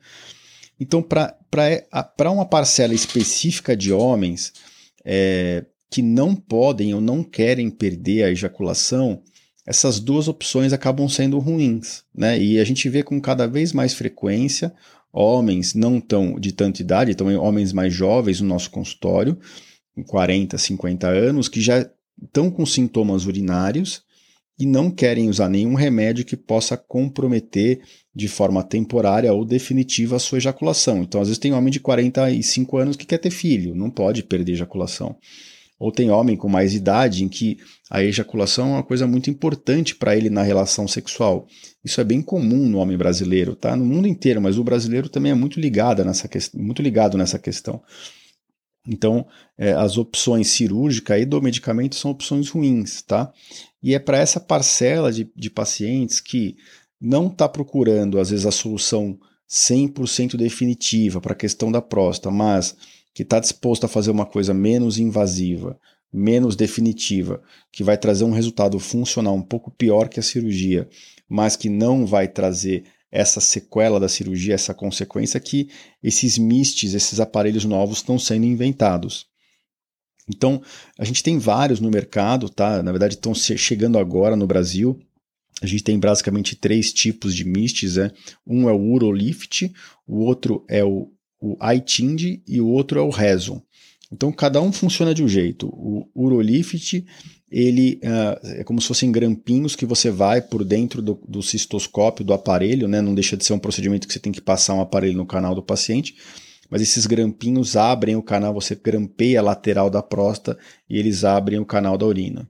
Então, 0.77 1.01
para 1.01 2.31
uma 2.31 2.45
parcela 2.45 2.93
específica 2.93 3.75
de 3.75 3.91
homens 3.91 4.53
é, 5.03 5.65
que 5.89 6.01
não 6.01 6.35
podem 6.35 6.93
ou 6.93 7.01
não 7.01 7.23
querem 7.23 7.69
perder 7.69 8.23
a 8.23 8.31
ejaculação, 8.31 9.21
essas 9.69 9.99
duas 9.99 10.27
opções 10.27 10.73
acabam 10.73 11.07
sendo 11.07 11.37
ruins. 11.37 12.03
Né? 12.13 12.41
E 12.41 12.59
a 12.59 12.63
gente 12.63 12.89
vê 12.89 13.03
com 13.03 13.21
cada 13.21 13.47
vez 13.47 13.71
mais 13.71 13.93
frequência 13.93 14.73
homens 15.13 15.75
não 15.75 16.01
tão 16.01 16.39
de 16.39 16.51
tanta 16.51 16.81
idade, 16.81 17.11
então 17.11 17.27
homens 17.39 17.71
mais 17.71 17.93
jovens 17.93 18.41
no 18.41 18.47
nosso 18.47 18.71
consultório, 18.71 19.37
com 19.93 20.03
40, 20.03 20.57
50 20.57 21.07
anos, 21.07 21.47
que 21.47 21.61
já 21.61 21.87
estão 22.21 22.49
com 22.49 22.65
sintomas 22.65 23.27
urinários 23.27 24.01
e 24.59 24.65
não 24.65 24.89
querem 24.89 25.29
usar 25.29 25.49
nenhum 25.49 25.75
remédio 25.75 26.25
que 26.25 26.35
possa 26.35 26.75
comprometer 26.75 27.79
de 28.13 28.27
forma 28.27 28.63
temporária 28.63 29.31
ou 29.31 29.45
definitiva 29.45 30.15
a 30.15 30.19
sua 30.19 30.39
ejaculação. 30.39 31.03
Então, 31.03 31.21
às 31.21 31.27
vezes, 31.27 31.39
tem 31.39 31.53
homem 31.53 31.71
de 31.71 31.79
45 31.79 32.77
anos 32.77 32.95
que 32.95 33.05
quer 33.05 33.19
ter 33.19 33.29
filho, 33.29 33.75
não 33.75 33.89
pode 33.89 34.23
perder 34.23 34.53
ejaculação. 34.53 35.15
Ou 35.79 35.91
tem 35.91 36.11
homem 36.11 36.35
com 36.35 36.49
mais 36.49 36.73
idade 36.73 37.23
em 37.23 37.29
que 37.29 37.57
a 37.89 38.03
ejaculação 38.03 38.67
é 38.67 38.73
uma 38.73 38.83
coisa 38.83 39.07
muito 39.07 39.29
importante 39.29 39.95
para 39.95 40.15
ele 40.15 40.29
na 40.29 40.43
relação 40.43 40.87
sexual. 40.87 41.47
Isso 41.83 42.01
é 42.01 42.03
bem 42.03 42.21
comum 42.21 42.67
no 42.67 42.79
homem 42.79 42.97
brasileiro, 42.97 43.55
tá? 43.55 43.75
No 43.75 43.85
mundo 43.85 44.07
inteiro, 44.07 44.41
mas 44.41 44.57
o 44.57 44.63
brasileiro 44.63 45.07
também 45.07 45.31
é 45.31 45.35
muito 45.35 45.59
ligado 45.59 46.03
nessa, 46.03 46.29
muito 46.53 46.81
ligado 46.81 47.17
nessa 47.17 47.39
questão. 47.39 47.81
Então, 48.87 49.25
é, 49.57 49.71
as 49.73 49.97
opções 49.97 50.49
cirúrgica 50.49 51.17
e 51.17 51.25
do 51.25 51.41
medicamento 51.41 51.95
são 51.95 52.11
opções 52.11 52.49
ruins, 52.49 53.01
tá? 53.01 53.31
E 53.81 53.93
é 53.93 53.99
para 53.99 54.17
essa 54.17 54.39
parcela 54.39 55.11
de, 55.11 55.31
de 55.35 55.49
pacientes 55.49 56.19
que 56.19 56.57
não 56.99 57.27
está 57.27 57.47
procurando, 57.47 58.19
às 58.19 58.31
vezes, 58.31 58.45
a 58.45 58.51
solução 58.51 59.17
100% 59.49 60.35
definitiva 60.35 61.21
para 61.21 61.33
a 61.33 61.37
questão 61.37 61.71
da 61.71 61.81
próstata, 61.81 62.29
mas 62.29 62.75
que 63.19 63.23
está 63.23 63.37
disposto 63.37 63.83
a 63.83 63.89
fazer 63.89 64.11
uma 64.11 64.25
coisa 64.25 64.53
menos 64.53 64.97
invasiva, 64.97 65.77
menos 66.09 66.55
definitiva, 66.55 67.43
que 67.69 67.83
vai 67.83 67.97
trazer 67.97 68.23
um 68.23 68.31
resultado 68.31 68.79
funcional 68.79 69.35
um 69.35 69.41
pouco 69.41 69.69
pior 69.69 70.07
que 70.07 70.21
a 70.21 70.23
cirurgia, 70.23 70.87
mas 71.27 71.57
que 71.57 71.67
não 71.67 72.05
vai 72.05 72.29
trazer 72.29 72.85
essa 73.11 73.41
sequela 73.41 73.99
da 73.99 74.07
cirurgia, 74.07 74.55
essa 74.55 74.73
consequência 74.73 75.37
que 75.37 75.69
esses 76.01 76.37
MISTs, 76.37 76.93
esses 76.93 77.19
aparelhos 77.19 77.65
novos 77.65 77.97
estão 77.97 78.17
sendo 78.17 78.45
inventados. 78.45 79.27
Então, 80.25 80.61
a 80.97 81.03
gente 81.03 81.21
tem 81.21 81.37
vários 81.37 81.81
no 81.81 81.91
mercado, 81.91 82.47
tá? 82.47 82.81
Na 82.81 82.93
verdade, 82.93 83.15
estão 83.15 83.35
chegando 83.35 83.99
agora 83.99 84.37
no 84.37 84.47
Brasil. 84.47 84.97
A 85.61 85.67
gente 85.67 85.83
tem 85.83 85.99
basicamente 85.99 86.55
três 86.55 86.93
tipos 86.93 87.35
de 87.35 87.43
MISTs, 87.43 87.97
né? 87.97 88.11
Um 88.47 88.69
é 88.69 88.71
o 88.71 88.79
Urolift, 88.79 89.69
o 90.07 90.19
outro 90.19 90.63
é 90.69 90.85
o, 90.85 91.11
o 91.39 91.57
iTind 91.73 92.41
e 92.47 92.61
o 92.61 92.67
outro 92.67 92.99
é 92.99 93.01
o 93.01 93.09
Reson. 93.09 93.61
Então, 94.11 94.31
cada 94.31 94.61
um 94.61 94.71
funciona 94.71 95.13
de 95.13 95.23
um 95.23 95.27
jeito. 95.27 95.67
O 95.67 96.09
Urolift 96.15 97.05
ele 97.51 97.99
uh, 98.03 98.59
é 98.59 98.63
como 98.63 98.79
se 98.79 98.87
fossem 98.87 99.11
grampinhos 99.11 99.75
que 99.75 99.85
você 99.85 100.11
vai 100.11 100.41
por 100.41 100.63
dentro 100.63 101.01
do, 101.01 101.19
do 101.27 101.41
cistoscópio 101.41 102.23
do 102.23 102.33
aparelho, 102.33 102.87
né? 102.87 103.01
Não 103.01 103.13
deixa 103.13 103.35
de 103.35 103.43
ser 103.43 103.53
um 103.53 103.59
procedimento 103.59 104.07
que 104.07 104.13
você 104.13 104.19
tem 104.19 104.31
que 104.31 104.41
passar 104.41 104.75
um 104.75 104.81
aparelho 104.81 105.17
no 105.17 105.25
canal 105.25 105.55
do 105.55 105.63
paciente, 105.63 106.15
mas 106.69 106.81
esses 106.81 107.07
grampinhos 107.07 107.75
abrem 107.75 108.15
o 108.15 108.21
canal, 108.21 108.53
você 108.53 108.75
grampeia 108.75 109.39
a 109.39 109.43
lateral 109.43 109.89
da 109.89 110.03
próstata 110.03 110.59
e 110.87 110.97
eles 110.97 111.23
abrem 111.23 111.59
o 111.59 111.65
canal 111.65 111.97
da 111.97 112.05
urina. 112.05 112.47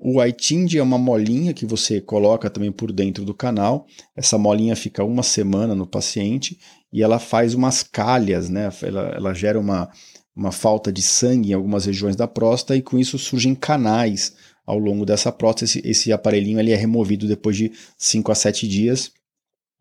O 0.00 0.24
iTind 0.24 0.74
é 0.76 0.82
uma 0.82 0.96
molinha 0.96 1.52
que 1.52 1.66
você 1.66 2.00
coloca 2.00 2.48
também 2.48 2.70
por 2.70 2.92
dentro 2.92 3.24
do 3.24 3.34
canal. 3.34 3.86
Essa 4.14 4.38
molinha 4.38 4.76
fica 4.76 5.02
uma 5.02 5.24
semana 5.24 5.74
no 5.74 5.86
paciente 5.86 6.58
e 6.92 7.02
ela 7.02 7.18
faz 7.18 7.52
umas 7.52 7.82
calhas, 7.82 8.48
né? 8.48 8.70
Ela, 8.82 9.08
ela 9.16 9.34
gera 9.34 9.58
uma, 9.58 9.90
uma 10.36 10.52
falta 10.52 10.92
de 10.92 11.02
sangue 11.02 11.50
em 11.50 11.52
algumas 11.52 11.86
regiões 11.86 12.14
da 12.14 12.28
próstata 12.28 12.76
e 12.76 12.82
com 12.82 12.96
isso 12.96 13.18
surgem 13.18 13.56
canais 13.56 14.34
ao 14.64 14.78
longo 14.78 15.04
dessa 15.04 15.32
próstata. 15.32 15.64
Esse, 15.64 15.82
esse 15.84 16.12
aparelhinho 16.12 16.60
ele 16.60 16.70
é 16.70 16.76
removido 16.76 17.26
depois 17.26 17.56
de 17.56 17.72
5 17.96 18.30
a 18.30 18.34
7 18.36 18.68
dias 18.68 19.12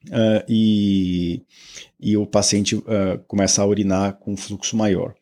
uh, 0.07 0.43
e, 0.50 1.43
e 2.00 2.17
o 2.17 2.25
paciente 2.25 2.75
uh, 2.75 2.83
começa 3.27 3.62
a 3.62 3.65
urinar 3.65 4.13
com 4.13 4.36
fluxo 4.36 4.75
maior. 4.75 5.13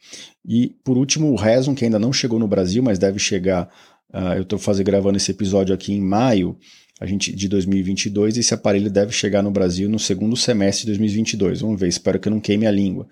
E 0.45 0.75
por 0.83 0.97
último, 0.97 1.31
o 1.31 1.35
Reson, 1.35 1.75
que 1.75 1.85
ainda 1.85 1.99
não 1.99 2.13
chegou 2.13 2.39
no 2.39 2.47
Brasil, 2.47 2.81
mas 2.81 2.99
deve 2.99 3.19
chegar. 3.19 3.69
Uh, 4.15 4.37
eu 4.37 4.43
estou 4.43 4.59
gravando 4.83 5.17
esse 5.17 5.31
episódio 5.31 5.75
aqui 5.75 5.93
em 5.93 6.01
maio 6.01 6.57
a 7.01 7.05
gente, 7.05 7.35
de 7.35 7.49
2022. 7.49 8.37
Esse 8.37 8.53
aparelho 8.53 8.89
deve 8.89 9.11
chegar 9.11 9.43
no 9.43 9.51
Brasil 9.51 9.89
no 9.89 9.99
segundo 9.99 10.37
semestre 10.37 10.85
de 10.85 10.91
2022. 10.91 11.61
Vamos 11.61 11.79
ver, 11.79 11.89
espero 11.89 12.19
que 12.19 12.29
eu 12.29 12.31
não 12.31 12.39
queime 12.39 12.65
a 12.65 12.71
língua 12.71 13.07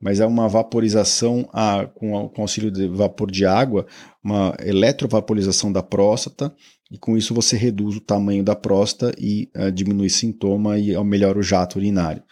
mas 0.00 0.18
é 0.18 0.26
uma 0.26 0.48
vaporização 0.48 1.46
a, 1.52 1.86
com, 1.86 2.28
com 2.30 2.42
auxílio 2.42 2.70
de 2.70 2.88
vapor 2.88 3.30
de 3.30 3.44
água, 3.44 3.86
uma 4.24 4.56
eletrovaporização 4.64 5.70
da 5.70 5.82
próstata, 5.82 6.54
e 6.90 6.96
com 6.96 7.16
isso 7.16 7.34
você 7.34 7.56
reduz 7.56 7.96
o 7.96 8.00
tamanho 8.00 8.42
da 8.42 8.56
próstata 8.56 9.14
e 9.20 9.50
uh, 9.54 9.70
diminui 9.70 10.08
sintoma 10.08 10.78
e 10.78 10.96
melhora 11.04 11.38
o 11.38 11.42
jato 11.42 11.78
urinário. 11.78 12.22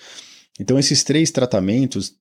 Então, 0.59 0.79
esses 0.79 1.05
três 1.05 1.31
tratamentos 1.31 2.15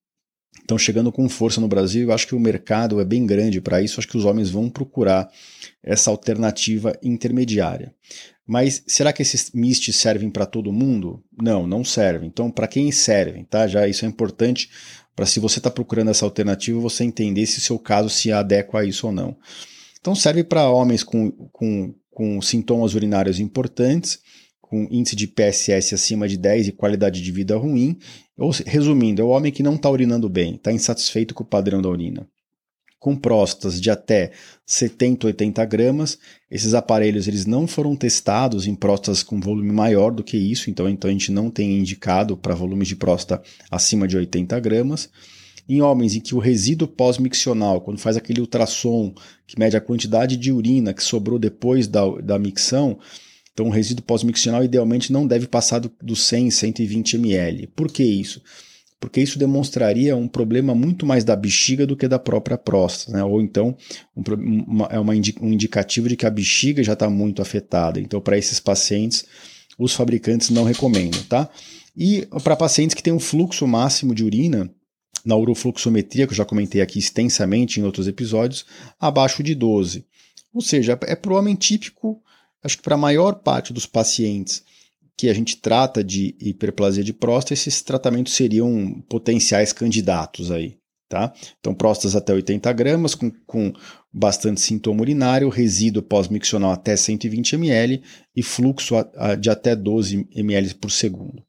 estão 0.59 0.77
chegando 0.77 1.11
com 1.11 1.27
força 1.29 1.61
no 1.61 1.67
Brasil. 1.67 2.03
Eu 2.03 2.13
acho 2.13 2.27
que 2.27 2.35
o 2.35 2.39
mercado 2.39 2.99
é 2.99 3.05
bem 3.05 3.25
grande 3.25 3.61
para 3.61 3.81
isso. 3.81 3.99
Acho 3.99 4.07
que 4.07 4.17
os 4.17 4.25
homens 4.25 4.49
vão 4.49 4.69
procurar 4.69 5.29
essa 5.83 6.09
alternativa 6.09 6.97
intermediária. 7.01 7.93
Mas 8.45 8.83
será 8.87 9.11
que 9.11 9.21
esses 9.21 9.51
MIST 9.53 9.91
servem 9.91 10.29
para 10.29 10.45
todo 10.45 10.71
mundo? 10.71 11.23
Não, 11.41 11.67
não 11.67 11.83
servem. 11.83 12.29
Então, 12.29 12.49
para 12.49 12.67
quem 12.67 12.91
servem, 12.91 13.43
tá? 13.43 13.67
Já 13.67 13.87
isso 13.87 14.05
é 14.05 14.07
importante 14.07 14.69
para 15.17 15.25
se 15.25 15.39
você 15.39 15.59
está 15.59 15.71
procurando 15.71 16.11
essa 16.11 16.23
alternativa, 16.23 16.79
você 16.79 17.03
entender 17.03 17.45
se 17.47 17.57
o 17.57 17.61
seu 17.61 17.79
caso 17.79 18.07
se 18.07 18.31
adequa 18.31 18.81
a 18.81 18.85
isso 18.85 19.07
ou 19.07 19.11
não. 19.11 19.35
Então 19.99 20.13
serve 20.13 20.43
para 20.43 20.69
homens 20.69 21.03
com, 21.03 21.31
com, 21.51 21.93
com 22.11 22.39
sintomas 22.39 22.93
urinários 22.93 23.39
importantes, 23.39 24.19
com 24.61 24.87
índice 24.91 25.15
de 25.15 25.27
PSS 25.27 25.95
acima 25.95 26.27
de 26.27 26.37
10 26.37 26.67
e 26.67 26.71
qualidade 26.71 27.21
de 27.21 27.31
vida 27.31 27.57
ruim, 27.57 27.97
ou 28.37 28.51
resumindo, 28.65 29.21
é 29.21 29.25
o 29.25 29.29
homem 29.29 29.51
que 29.51 29.63
não 29.63 29.75
está 29.75 29.89
urinando 29.89 30.29
bem, 30.29 30.55
está 30.55 30.71
insatisfeito 30.71 31.33
com 31.33 31.43
o 31.43 31.47
padrão 31.47 31.81
da 31.81 31.89
urina 31.89 32.27
com 32.99 33.15
próstatas 33.15 33.79
de 33.79 33.89
até 33.89 34.31
70, 34.65 35.27
80 35.27 35.65
gramas. 35.65 36.17
Esses 36.49 36.73
aparelhos 36.73 37.27
eles 37.27 37.45
não 37.45 37.67
foram 37.67 37.95
testados 37.95 38.67
em 38.67 38.75
próstatas 38.75 39.23
com 39.23 39.39
volume 39.39 39.71
maior 39.71 40.11
do 40.11 40.23
que 40.23 40.37
isso, 40.37 40.69
então, 40.69 40.89
então 40.89 41.09
a 41.09 41.13
gente 41.13 41.31
não 41.31 41.49
tem 41.49 41.77
indicado 41.77 42.35
para 42.35 42.55
volumes 42.55 42.87
de 42.87 42.95
próstata 42.95 43.41
acima 43.69 44.07
de 44.07 44.17
80 44.17 44.59
gramas. 44.59 45.09
Em 45.69 45.81
homens 45.81 46.15
em 46.15 46.21
que 46.21 46.33
o 46.33 46.39
resíduo 46.39 46.87
pós-miccional, 46.87 47.81
quando 47.81 47.99
faz 47.99 48.15
aquele 48.15 48.39
ultrassom 48.39 49.13
que 49.45 49.59
mede 49.59 49.75
a 49.75 49.81
quantidade 49.81 50.37
de 50.37 50.51
urina 50.51 50.93
que 50.93 51.03
sobrou 51.03 51.37
depois 51.37 51.87
da, 51.87 52.05
da 52.21 52.39
micção, 52.39 52.97
então 53.57 53.69
o 53.69 53.71
resíduo 53.71 54.05
pós-miccional 54.05 54.63
idealmente 54.63 55.11
não 55.11 55.25
deve 55.25 55.47
passar 55.47 55.79
do, 55.79 55.91
do 55.99 56.15
100, 56.15 56.51
120 56.51 57.15
ml. 57.15 57.65
Por 57.75 57.91
que 57.91 58.03
isso? 58.03 58.39
porque 58.99 59.21
isso 59.21 59.37
demonstraria 59.37 60.15
um 60.15 60.27
problema 60.27 60.73
muito 60.73 61.05
mais 61.05 61.23
da 61.23 61.35
bexiga 61.35 61.85
do 61.85 61.95
que 61.95 62.07
da 62.07 62.17
própria 62.17 62.57
próstata, 62.57 63.15
né? 63.15 63.23
ou 63.23 63.41
então 63.41 63.77
um, 64.15 64.23
uma, 64.67 64.85
é 64.87 64.99
uma 64.99 65.15
indi 65.15 65.35
um 65.39 65.53
indicativo 65.53 66.09
de 66.09 66.15
que 66.15 66.25
a 66.25 66.31
bexiga 66.31 66.83
já 66.83 66.93
está 66.93 67.09
muito 67.09 67.41
afetada. 67.41 67.99
Então, 67.99 68.19
para 68.19 68.37
esses 68.37 68.59
pacientes, 68.59 69.25
os 69.77 69.93
fabricantes 69.93 70.49
não 70.49 70.63
recomendam. 70.63 71.21
Tá? 71.23 71.47
E 71.95 72.27
para 72.43 72.55
pacientes 72.55 72.95
que 72.95 73.03
têm 73.03 73.13
um 73.13 73.19
fluxo 73.19 73.67
máximo 73.67 74.15
de 74.15 74.23
urina, 74.23 74.69
na 75.23 75.35
urofluxometria, 75.35 76.25
que 76.25 76.33
eu 76.33 76.37
já 76.37 76.45
comentei 76.45 76.81
aqui 76.81 76.97
extensamente 76.97 77.79
em 77.79 77.83
outros 77.83 78.07
episódios, 78.07 78.65
abaixo 78.99 79.43
de 79.43 79.53
12. 79.53 80.05
Ou 80.53 80.61
seja, 80.61 80.97
é 81.03 81.15
para 81.15 81.33
o 81.33 81.35
homem 81.35 81.53
típico, 81.53 82.21
acho 82.63 82.77
que 82.77 82.83
para 82.83 82.95
a 82.95 82.99
maior 82.99 83.35
parte 83.35 83.73
dos 83.73 83.85
pacientes 83.85 84.63
que 85.17 85.29
a 85.29 85.33
gente 85.33 85.57
trata 85.57 86.03
de 86.03 86.35
hiperplasia 86.39 87.03
de 87.03 87.11
próstata, 87.11 87.55
esses 87.55 87.81
tratamentos 87.81 88.33
seriam 88.33 89.03
potenciais 89.09 89.73
candidatos 89.73 90.51
aí. 90.51 90.77
Tá? 91.09 91.33
Então, 91.59 91.73
próstatas 91.73 92.17
até 92.17 92.33
80 92.33 92.71
gramas, 92.73 93.15
com, 93.15 93.31
com 93.45 93.71
bastante 94.13 94.59
sintoma 94.59 95.01
urinário, 95.01 95.47
resíduo 95.47 96.03
pós-miccional 96.03 96.71
até 96.71 96.97
120 96.97 97.53
ml 97.53 98.03
e 98.35 98.43
fluxo 98.43 98.97
a, 98.97 99.09
a, 99.15 99.35
de 99.35 99.49
até 99.49 99.73
12 99.73 100.27
ml 100.35 100.73
por 100.75 100.91
segundo. 100.91 101.41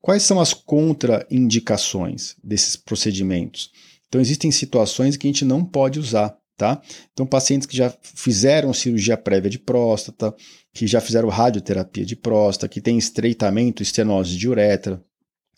Quais 0.00 0.22
são 0.22 0.40
as 0.40 0.54
contraindicações 0.54 2.34
desses 2.42 2.76
procedimentos? 2.76 3.70
Então, 4.08 4.22
existem 4.22 4.50
situações 4.50 5.18
que 5.18 5.26
a 5.26 5.30
gente 5.30 5.44
não 5.44 5.62
pode 5.62 5.98
usar, 6.00 6.34
tá? 6.58 6.82
Então, 7.12 7.24
pacientes 7.24 7.66
que 7.66 7.76
já 7.76 7.94
fizeram 8.02 8.74
cirurgia 8.74 9.16
prévia 9.16 9.48
de 9.48 9.60
próstata, 9.60 10.34
que 10.74 10.88
já 10.88 11.00
fizeram 11.00 11.28
radioterapia 11.28 12.04
de 12.04 12.16
próstata, 12.16 12.68
que 12.68 12.80
têm 12.80 12.98
estreitamento, 12.98 13.80
estenose 13.80 14.36
de 14.36 14.48
uretra, 14.48 15.00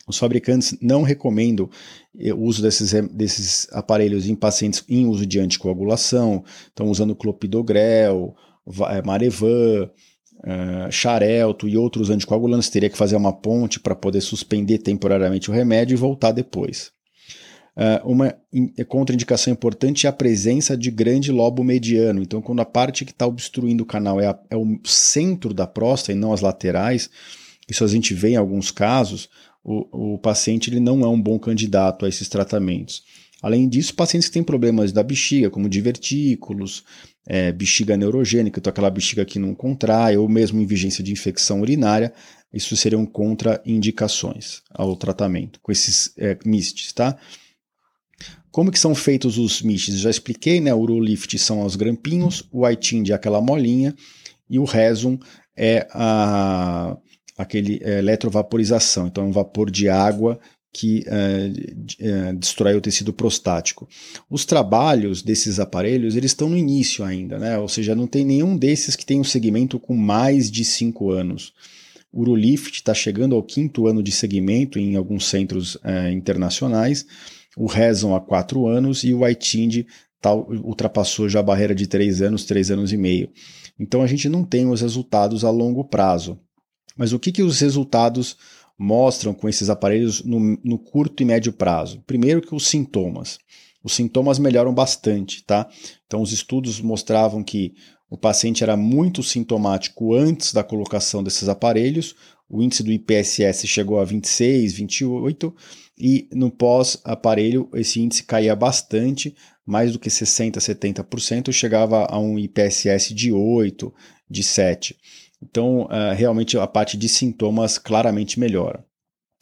os 0.07 0.17
fabricantes 0.17 0.77
não 0.79 1.01
recomendam 1.01 1.69
eh, 2.17 2.33
o 2.33 2.41
uso 2.41 2.61
desses, 2.61 2.91
desses 3.11 3.67
aparelhos 3.71 4.27
em 4.27 4.35
pacientes 4.35 4.83
em 4.87 5.07
uso 5.07 5.25
de 5.25 5.39
anticoagulação, 5.39 6.43
estão 6.67 6.87
usando 6.87 7.15
clopidogrel, 7.15 8.35
eh, 8.67 9.01
Marevan, 9.03 9.89
uh, 10.43 10.91
Xarelto 10.91 11.67
e 11.67 11.77
outros 11.77 12.11
anticoagulantes, 12.11 12.69
teria 12.69 12.89
que 12.89 12.97
fazer 12.97 13.15
uma 13.15 13.33
ponte 13.33 13.79
para 13.79 13.95
poder 13.95 14.21
suspender 14.21 14.79
temporariamente 14.79 15.49
o 15.49 15.53
remédio 15.53 15.95
e 15.95 15.97
voltar 15.97 16.31
depois. 16.31 16.91
Uh, 17.75 18.11
uma 18.11 18.35
contraindicação 18.87 19.53
importante 19.53 20.05
é 20.05 20.09
a 20.09 20.13
presença 20.13 20.75
de 20.75 20.91
grande 20.91 21.31
lobo 21.31 21.63
mediano. 21.63 22.21
Então, 22.21 22.41
quando 22.41 22.59
a 22.59 22.65
parte 22.65 23.05
que 23.05 23.11
está 23.11 23.25
obstruindo 23.25 23.83
o 23.83 23.87
canal 23.87 24.19
é, 24.19 24.27
a, 24.27 24.39
é, 24.49 24.57
o 24.57 24.79
centro 24.83 25.53
da 25.53 25.65
próstata 25.65 26.11
e 26.11 26.15
não 26.15 26.33
as 26.33 26.41
laterais, 26.41 27.09
isso 27.69 27.83
a 27.83 27.87
gente 27.87 28.13
vê 28.13 28.31
em 28.31 28.35
alguns 28.35 28.71
casos, 28.71 29.29
o, 29.63 30.15
o 30.15 30.17
paciente 30.17 30.69
ele 30.69 30.79
não 30.79 31.01
é 31.01 31.07
um 31.07 31.21
bom 31.21 31.39
candidato 31.39 32.05
a 32.05 32.09
esses 32.09 32.27
tratamentos. 32.27 33.03
Além 33.41 33.67
disso, 33.67 33.95
pacientes 33.95 34.27
que 34.27 34.33
têm 34.33 34.43
problemas 34.43 34.91
da 34.91 35.01
bexiga, 35.01 35.49
como 35.49 35.69
divertículos, 35.69 36.83
é, 37.25 37.51
bexiga 37.51 37.97
neurogênica, 37.97 38.59
então 38.59 38.69
aquela 38.69 38.89
bexiga 38.89 39.25
que 39.25 39.39
não 39.39 39.55
contrai, 39.55 40.17
ou 40.17 40.27
mesmo 40.29 40.61
em 40.61 40.65
vigência 40.65 41.03
de 41.03 41.11
infecção 41.11 41.61
urinária, 41.61 42.13
isso 42.53 42.75
seriam 42.75 43.05
contraindicações 43.05 44.61
ao 44.69 44.95
tratamento 44.95 45.59
com 45.61 45.71
esses 45.71 46.13
é, 46.17 46.37
MISTs, 46.45 46.91
tá? 46.93 47.17
Como 48.51 48.71
que 48.71 48.79
são 48.79 48.93
feitos 48.93 49.37
os 49.37 49.61
MISTs? 49.61 49.99
Já 49.99 50.09
expliquei, 50.09 50.59
né? 50.59 50.73
O 50.73 50.79
Urolift 50.79 51.37
são 51.39 51.65
os 51.65 51.75
grampinhos, 51.75 52.43
o 52.51 52.67
Itind 52.67 53.09
é 53.09 53.13
aquela 53.13 53.41
molinha 53.41 53.95
e 54.49 54.59
o 54.59 54.65
Resum 54.65 55.17
é 55.55 55.87
a, 55.91 56.97
aquele 57.37 57.79
é, 57.83 57.99
eletrovaporização, 57.99 59.07
então 59.07 59.23
é 59.23 59.27
um 59.27 59.31
vapor 59.31 59.71
de 59.71 59.87
água 59.87 60.39
que 60.73 61.03
é, 61.05 61.51
é, 61.99 62.33
destrói 62.33 62.75
o 62.75 62.81
tecido 62.81 63.11
prostático. 63.11 63.87
Os 64.29 64.45
trabalhos 64.45 65.21
desses 65.21 65.59
aparelhos 65.59 66.15
eles 66.15 66.31
estão 66.31 66.49
no 66.49 66.57
início 66.57 67.03
ainda, 67.03 67.37
né? 67.37 67.57
ou 67.57 67.67
seja, 67.67 67.93
não 67.93 68.07
tem 68.07 68.23
nenhum 68.23 68.55
desses 68.57 68.95
que 68.95 69.05
tem 69.05 69.19
um 69.19 69.23
segmento 69.23 69.79
com 69.79 69.95
mais 69.95 70.49
de 70.49 70.63
5 70.63 71.11
anos. 71.11 71.53
O 72.11 72.21
Urolift 72.21 72.75
está 72.75 72.93
chegando 72.93 73.35
ao 73.35 73.43
quinto 73.43 73.87
ano 73.87 74.03
de 74.03 74.11
segmento 74.11 74.79
em 74.79 74.95
alguns 74.95 75.25
centros 75.25 75.77
é, 75.83 76.11
internacionais, 76.11 77.05
o 77.61 77.67
Reson 77.67 78.15
há 78.15 78.19
4 78.19 78.65
anos 78.65 79.03
e 79.03 79.13
o 79.13 79.27
iTind 79.27 79.85
tá, 80.19 80.33
ultrapassou 80.33 81.29
já 81.29 81.41
a 81.41 81.43
barreira 81.43 81.75
de 81.75 81.85
3 81.85 82.23
anos, 82.23 82.43
3 82.43 82.71
anos 82.71 82.91
e 82.91 82.97
meio. 82.97 83.29
Então 83.79 84.01
a 84.01 84.07
gente 84.07 84.27
não 84.27 84.43
tem 84.43 84.67
os 84.67 84.81
resultados 84.81 85.45
a 85.45 85.51
longo 85.51 85.83
prazo. 85.83 86.39
Mas 86.97 87.13
o 87.13 87.19
que, 87.19 87.31
que 87.31 87.43
os 87.43 87.59
resultados 87.59 88.35
mostram 88.75 89.31
com 89.31 89.47
esses 89.47 89.69
aparelhos 89.69 90.23
no, 90.23 90.57
no 90.63 90.79
curto 90.79 91.21
e 91.21 91.25
médio 91.25 91.53
prazo? 91.53 92.01
Primeiro 92.07 92.41
que 92.41 92.55
os 92.55 92.65
sintomas. 92.65 93.37
Os 93.83 93.93
sintomas 93.93 94.39
melhoram 94.39 94.73
bastante, 94.73 95.43
tá? 95.43 95.69
Então 96.07 96.23
os 96.23 96.31
estudos 96.31 96.81
mostravam 96.81 97.43
que 97.43 97.75
o 98.09 98.17
paciente 98.17 98.63
era 98.63 98.75
muito 98.75 99.21
sintomático 99.21 100.15
antes 100.15 100.51
da 100.51 100.63
colocação 100.63 101.23
desses 101.23 101.47
aparelhos, 101.47 102.15
o 102.51 102.61
índice 102.61 102.83
do 102.83 102.91
IPSS 102.91 103.65
chegou 103.65 103.97
a 103.97 104.03
26, 104.03 104.73
28 104.73 105.55
e 106.01 106.27
no 106.33 106.49
pós-aparelho 106.49 107.69
esse 107.75 108.01
índice 108.01 108.23
caía 108.23 108.55
bastante, 108.55 109.35
mais 109.63 109.91
do 109.91 109.99
que 109.99 110.09
60, 110.09 110.59
70%, 110.59 111.51
chegava 111.51 112.05
a 112.09 112.17
um 112.17 112.39
IPSS 112.39 113.13
de 113.13 113.31
8, 113.31 113.93
de 114.27 114.41
7. 114.41 114.97
Então, 115.43 115.83
uh, 115.83 116.15
realmente 116.15 116.57
a 116.57 116.65
parte 116.65 116.97
de 116.97 117.07
sintomas 117.07 117.77
claramente 117.77 118.39
melhora. 118.39 118.83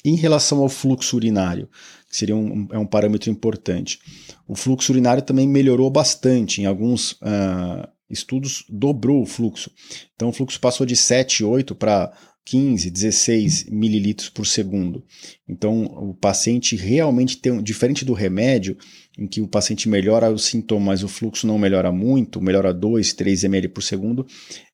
Em 0.03 0.15
relação 0.15 0.59
ao 0.59 0.67
fluxo 0.67 1.15
urinário, 1.15 1.69
que 2.09 2.17
seria 2.17 2.35
um, 2.35 2.67
é 2.71 2.77
um 2.77 2.85
parâmetro 2.85 3.29
importante, 3.29 3.99
o 4.45 4.53
fluxo 4.55 4.91
urinário 4.91 5.23
também 5.23 5.47
melhorou 5.47 5.89
bastante. 5.89 6.61
Em 6.61 6.65
alguns 6.65 7.13
uh, 7.13 7.87
estudos, 8.09 8.65
dobrou 8.67 9.21
o 9.21 9.25
fluxo. 9.25 9.71
Então, 10.13 10.29
o 10.29 10.33
fluxo 10.33 10.59
passou 10.59 10.85
de 10.85 10.95
7, 10.95 11.43
8 11.43 11.73
para 11.75 12.11
15, 12.49 12.89
16 12.89 13.65
mililitros 13.69 14.27
por 14.27 14.47
segundo. 14.47 15.03
Então, 15.47 15.83
o 15.83 16.15
paciente 16.15 16.75
realmente 16.75 17.37
tem, 17.37 17.61
diferente 17.61 18.03
do 18.03 18.13
remédio, 18.13 18.75
em 19.19 19.27
que 19.27 19.39
o 19.39 19.47
paciente 19.47 19.87
melhora 19.87 20.31
os 20.31 20.45
sintomas, 20.45 20.85
mas 20.87 21.03
o 21.03 21.07
fluxo 21.07 21.45
não 21.45 21.59
melhora 21.59 21.91
muito, 21.91 22.41
melhora 22.41 22.73
2, 22.73 23.13
3 23.13 23.43
ml 23.43 23.67
por 23.69 23.83
segundo, 23.83 24.25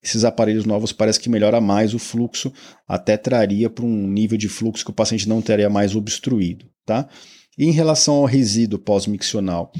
esses 0.01 0.23
aparelhos 0.23 0.63
novos 0.63 0.93
parece 0.93 1.19
que 1.19 1.27
melhora 1.27 1.59
mais 1.59 1.93
o 1.93 1.99
fluxo, 1.99 2.53
até 2.87 3.17
traria 3.17 3.69
para 3.69 3.83
um 3.83 4.07
nível 4.07 4.37
de 4.37 4.47
fluxo 4.47 4.85
que 4.85 4.91
o 4.91 4.95
paciente 4.95 5.27
não 5.27 5.41
teria 5.41 5.69
mais 5.69 5.97
obstruído, 5.97 6.67
tá? 6.85 7.09
Em 7.59 7.71
relação 7.71 8.15
ao 8.15 8.25
resíduo 8.25 8.79
pós-miccional, 8.79 9.73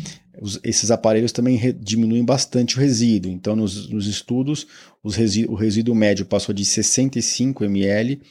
esses 0.64 0.92
aparelhos 0.92 1.32
também 1.32 1.60
diminuem 1.80 2.24
bastante 2.24 2.78
o 2.78 2.80
resíduo. 2.80 3.32
Então, 3.32 3.56
nos, 3.56 3.90
nos 3.90 4.08
estudos, 4.08 4.68
o 5.04 5.56
resíduo 5.56 5.96
médio 5.96 6.26
passou 6.26 6.54
de 6.54 6.66
65 6.66 7.64
ml 7.64 8.22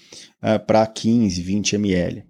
uh, 0.42 0.64
para 0.66 0.86
15, 0.86 1.40
20 1.42 1.74
ml. 1.74 2.24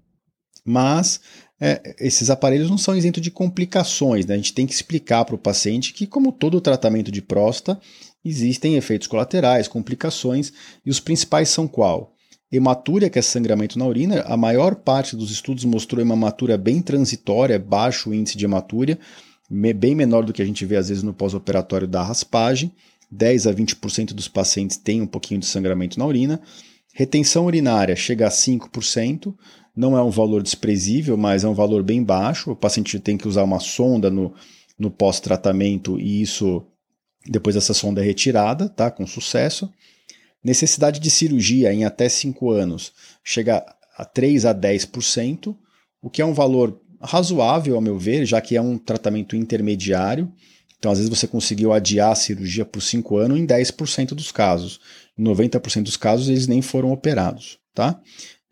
Mas 0.65 1.21
é, 1.61 1.95
esses 1.99 2.31
aparelhos 2.31 2.69
não 2.69 2.79
são 2.79 2.97
isentos 2.97 3.23
de 3.23 3.31
complicações. 3.31 4.27
Né? 4.27 4.35
A 4.35 4.37
gente 4.37 4.53
tem 4.53 4.67
que 4.67 4.75
explicar 4.75 5.25
para 5.25 5.35
o 5.35 5.39
paciente 5.39 5.93
que, 5.93 6.07
como 6.07 6.33
todo 6.33 6.61
tratamento 6.61 7.11
de 7.11 7.23
próstata, 7.23 7.81
existem 8.25 8.77
efeitos 8.77 9.07
colaterais, 9.07 9.69
complicações, 9.69 10.53
e 10.85 10.91
os 10.91 11.01
principais 11.01 11.49
são 11.49 11.69
qual? 11.69 12.13
Hematúria, 12.51 13.11
que 13.11 13.19
é 13.19 13.23
sangramento 13.23 13.79
na 13.79 13.87
urina, 13.87 14.21
a 14.23 14.37
maior 14.37 14.77
parte 14.77 15.17
dos 15.17 15.31
estudos 15.31 15.65
mostrou 15.65 16.01
hematura 16.01 16.57
bem 16.57 16.81
transitória, 16.81 17.59
baixo 17.59 18.15
índice 18.15 18.37
de 18.37 18.45
hematúria, 18.45 18.99
bem 19.51 19.95
menor 19.95 20.25
do 20.25 20.33
que 20.33 20.43
a 20.43 20.45
gente 20.45 20.65
vê 20.65 20.77
às 20.77 20.89
vezes 20.89 21.03
no 21.03 21.13
pós-operatório 21.13 21.87
da 21.87 22.03
raspagem. 22.03 22.73
10 23.11 23.47
a 23.47 23.55
20% 23.55 24.13
dos 24.13 24.29
pacientes 24.29 24.77
têm 24.77 25.01
um 25.01 25.07
pouquinho 25.07 25.41
de 25.41 25.47
sangramento 25.47 25.99
na 25.99 26.07
urina. 26.07 26.41
Retenção 26.93 27.47
urinária 27.47 27.97
chega 27.97 28.27
a 28.27 28.31
5%, 28.31 29.35
não 29.77 29.97
é 29.97 30.03
um 30.03 30.11
valor 30.11 30.43
desprezível, 30.43 31.17
mas 31.17 31.45
é 31.45 31.49
um 31.49 31.55
valor 31.55 31.83
bem 31.83 32.03
baixo. 32.03 32.53
O 32.53 32.57
paciente 32.57 32.99
tem 33.01 33.17
que 33.17 33.27
usar 33.27 33.43
uma 33.43 33.61
sonda 33.61 34.11
no, 34.11 34.33
no 34.79 34.91
pós-tratamento 34.91 35.99
e 35.99 36.23
isso, 36.23 36.65
depois 37.27 37.57
essa 37.57 37.75
sonda 37.75 38.01
é 38.01 38.05
retirada, 38.05 38.69
tá? 38.69 38.91
Com 38.91 39.07
sucesso. 39.07 39.71
Necessidade 40.43 41.01
de 41.01 41.11
cirurgia 41.11 41.73
em 41.73 41.85
até 41.85 42.09
5 42.09 42.51
anos 42.51 42.93
chega 43.25 43.65
a 43.97 44.05
3 44.05 44.45
a 44.45 44.55
10%, 44.55 45.57
o 46.03 46.11
que 46.11 46.21
é 46.21 46.25
um 46.25 46.35
valor 46.35 46.81
razoável, 47.05 47.75
ao 47.75 47.81
meu 47.81 47.99
ver, 47.99 48.25
já 48.27 48.41
que 48.41 48.57
é 48.57 48.61
um 48.61 48.79
tratamento 48.79 49.37
intermediário. 49.37 50.33
Então, 50.79 50.91
às 50.91 50.99
vezes, 50.99 51.09
você 51.09 51.27
conseguiu 51.27 51.73
adiar 51.73 52.13
a 52.13 52.15
cirurgia 52.15 52.65
por 52.65 52.81
5 52.81 53.17
anos 53.17 53.39
em 53.39 53.47
10% 53.47 54.09
dos 54.09 54.31
casos. 54.33 54.81
Em 55.17 55.23
90% 55.23 55.83
dos 55.83 55.97
casos, 55.97 56.29
eles 56.29 56.47
nem 56.47 56.61
foram 56.61 56.93
operados. 56.93 57.59
Tá? 57.75 58.01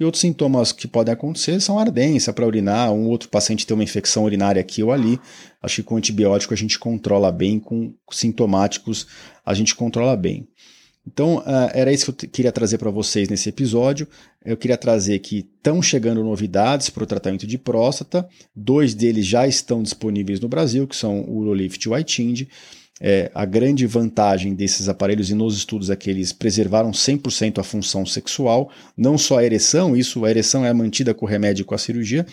E 0.00 0.04
outros 0.04 0.20
sintomas 0.20 0.72
que 0.72 0.88
podem 0.88 1.14
acontecer 1.14 1.60
são 1.60 1.78
ardência 1.78 2.32
para 2.32 2.44
urinar, 2.44 2.92
um 2.92 3.06
outro 3.06 3.28
paciente 3.28 3.64
ter 3.64 3.72
uma 3.72 3.84
infecção 3.84 4.24
urinária 4.24 4.60
aqui 4.60 4.82
ou 4.82 4.90
ali. 4.90 5.20
Acho 5.62 5.76
que 5.76 5.82
com 5.84 5.96
antibiótico 5.96 6.52
a 6.52 6.56
gente 6.56 6.76
controla 6.76 7.30
bem, 7.30 7.60
com 7.60 7.94
sintomáticos 8.10 9.06
a 9.46 9.54
gente 9.54 9.76
controla 9.76 10.16
bem. 10.16 10.48
Então, 11.06 11.38
uh, 11.38 11.70
era 11.74 11.92
isso 11.92 12.12
que 12.12 12.26
eu 12.26 12.30
queria 12.30 12.52
trazer 12.52 12.78
para 12.78 12.90
vocês 12.90 13.28
nesse 13.28 13.48
episódio. 13.48 14.06
Eu 14.44 14.56
queria 14.56 14.76
trazer 14.76 15.18
que 15.18 15.38
estão 15.38 15.82
chegando 15.82 16.22
novidades 16.22 16.90
para 16.90 17.02
o 17.02 17.06
tratamento 17.06 17.46
de 17.46 17.58
próstata. 17.58 18.28
Dois 18.54 18.94
deles 18.94 19.26
já 19.26 19.46
estão 19.46 19.82
disponíveis 19.82 20.38
no 20.38 20.48
Brasil, 20.48 20.86
que 20.86 20.96
são 20.96 21.22
o 21.22 21.38
Urolift 21.38 21.84
e 21.84 21.88
o 21.88 21.98
iTind. 21.98 22.48
É, 23.04 23.32
a 23.34 23.44
grande 23.44 23.84
vantagem 23.84 24.54
desses 24.54 24.88
aparelhos 24.88 25.28
e 25.28 25.34
nos 25.34 25.56
estudos 25.56 25.90
é 25.90 25.96
que 25.96 26.08
eles 26.08 26.32
preservaram 26.32 26.92
100% 26.92 27.58
a 27.58 27.64
função 27.64 28.06
sexual, 28.06 28.70
não 28.96 29.18
só 29.18 29.38
a 29.38 29.44
ereção, 29.44 29.96
isso 29.96 30.24
a 30.24 30.30
ereção 30.30 30.64
é 30.64 30.72
mantida 30.72 31.12
com 31.12 31.26
o 31.26 31.28
remédio 31.28 31.62
e 31.62 31.64
com 31.64 31.74
a 31.74 31.78
cirurgia, 31.78 32.24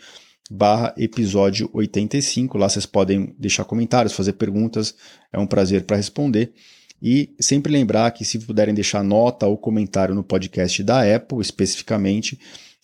barra 0.51 0.93
episódio 0.99 1.71
85. 1.73 2.59
Lá 2.59 2.69
vocês 2.69 2.85
podem 2.85 3.35
deixar 3.39 3.65
comentários, 3.65 4.13
fazer 4.13 4.35
perguntas, 4.35 4.95
é 5.33 5.39
um 5.39 5.47
prazer 5.47 5.85
para 5.85 5.97
responder. 5.97 6.53
E 7.01 7.35
sempre 7.41 7.73
lembrar 7.73 8.11
que 8.13 8.23
se 8.25 8.39
puderem 8.39 8.75
deixar 8.75 9.03
nota 9.03 9.47
ou 9.47 9.57
comentário 9.57 10.15
no 10.15 10.23
podcast 10.23 10.83
da 10.85 11.17
Apple 11.17 11.41
especificamente, 11.41 12.39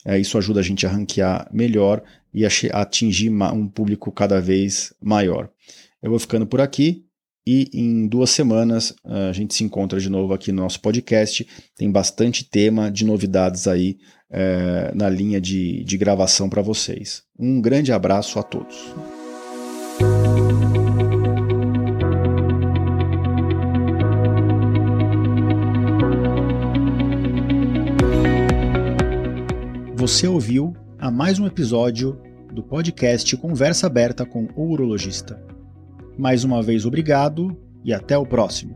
é, 0.04 0.18
isso 0.18 0.38
ajuda 0.38 0.60
a 0.60 0.62
gente 0.62 0.86
a 0.86 0.88
ranquear 0.88 1.48
melhor 1.52 2.02
e 2.32 2.44
atingir 2.72 3.30
um 3.30 3.68
público 3.68 4.10
cada 4.10 4.40
vez 4.40 4.94
maior. 5.00 5.50
Eu 6.02 6.10
vou 6.10 6.18
ficando 6.18 6.46
por 6.46 6.60
aqui 6.60 7.04
e 7.46 7.68
em 7.72 8.06
duas 8.06 8.30
semanas 8.30 8.94
a 9.04 9.32
gente 9.32 9.54
se 9.54 9.64
encontra 9.64 9.98
de 9.98 10.08
novo 10.08 10.32
aqui 10.32 10.52
no 10.52 10.62
nosso 10.62 10.80
podcast. 10.80 11.46
Tem 11.76 11.90
bastante 11.90 12.48
tema 12.48 12.90
de 12.90 13.04
novidades 13.04 13.66
aí 13.66 13.98
é, 14.30 14.92
na 14.94 15.08
linha 15.08 15.40
de, 15.40 15.82
de 15.82 15.98
gravação 15.98 16.48
para 16.48 16.62
vocês. 16.62 17.22
Um 17.38 17.60
grande 17.60 17.92
abraço 17.92 18.38
a 18.38 18.44
todos. 18.44 18.76
Você 29.96 30.28
ouviu 30.28 30.76
a 30.96 31.10
mais 31.10 31.40
um 31.40 31.46
episódio 31.46 32.20
do 32.52 32.62
podcast 32.62 33.36
Conversa 33.36 33.88
Aberta 33.88 34.24
com 34.24 34.48
o 34.54 34.70
Urologista. 34.70 35.57
Mais 36.18 36.42
uma 36.42 36.60
vez, 36.60 36.84
obrigado 36.84 37.56
e 37.84 37.94
até 37.94 38.18
o 38.18 38.26
próximo. 38.26 38.74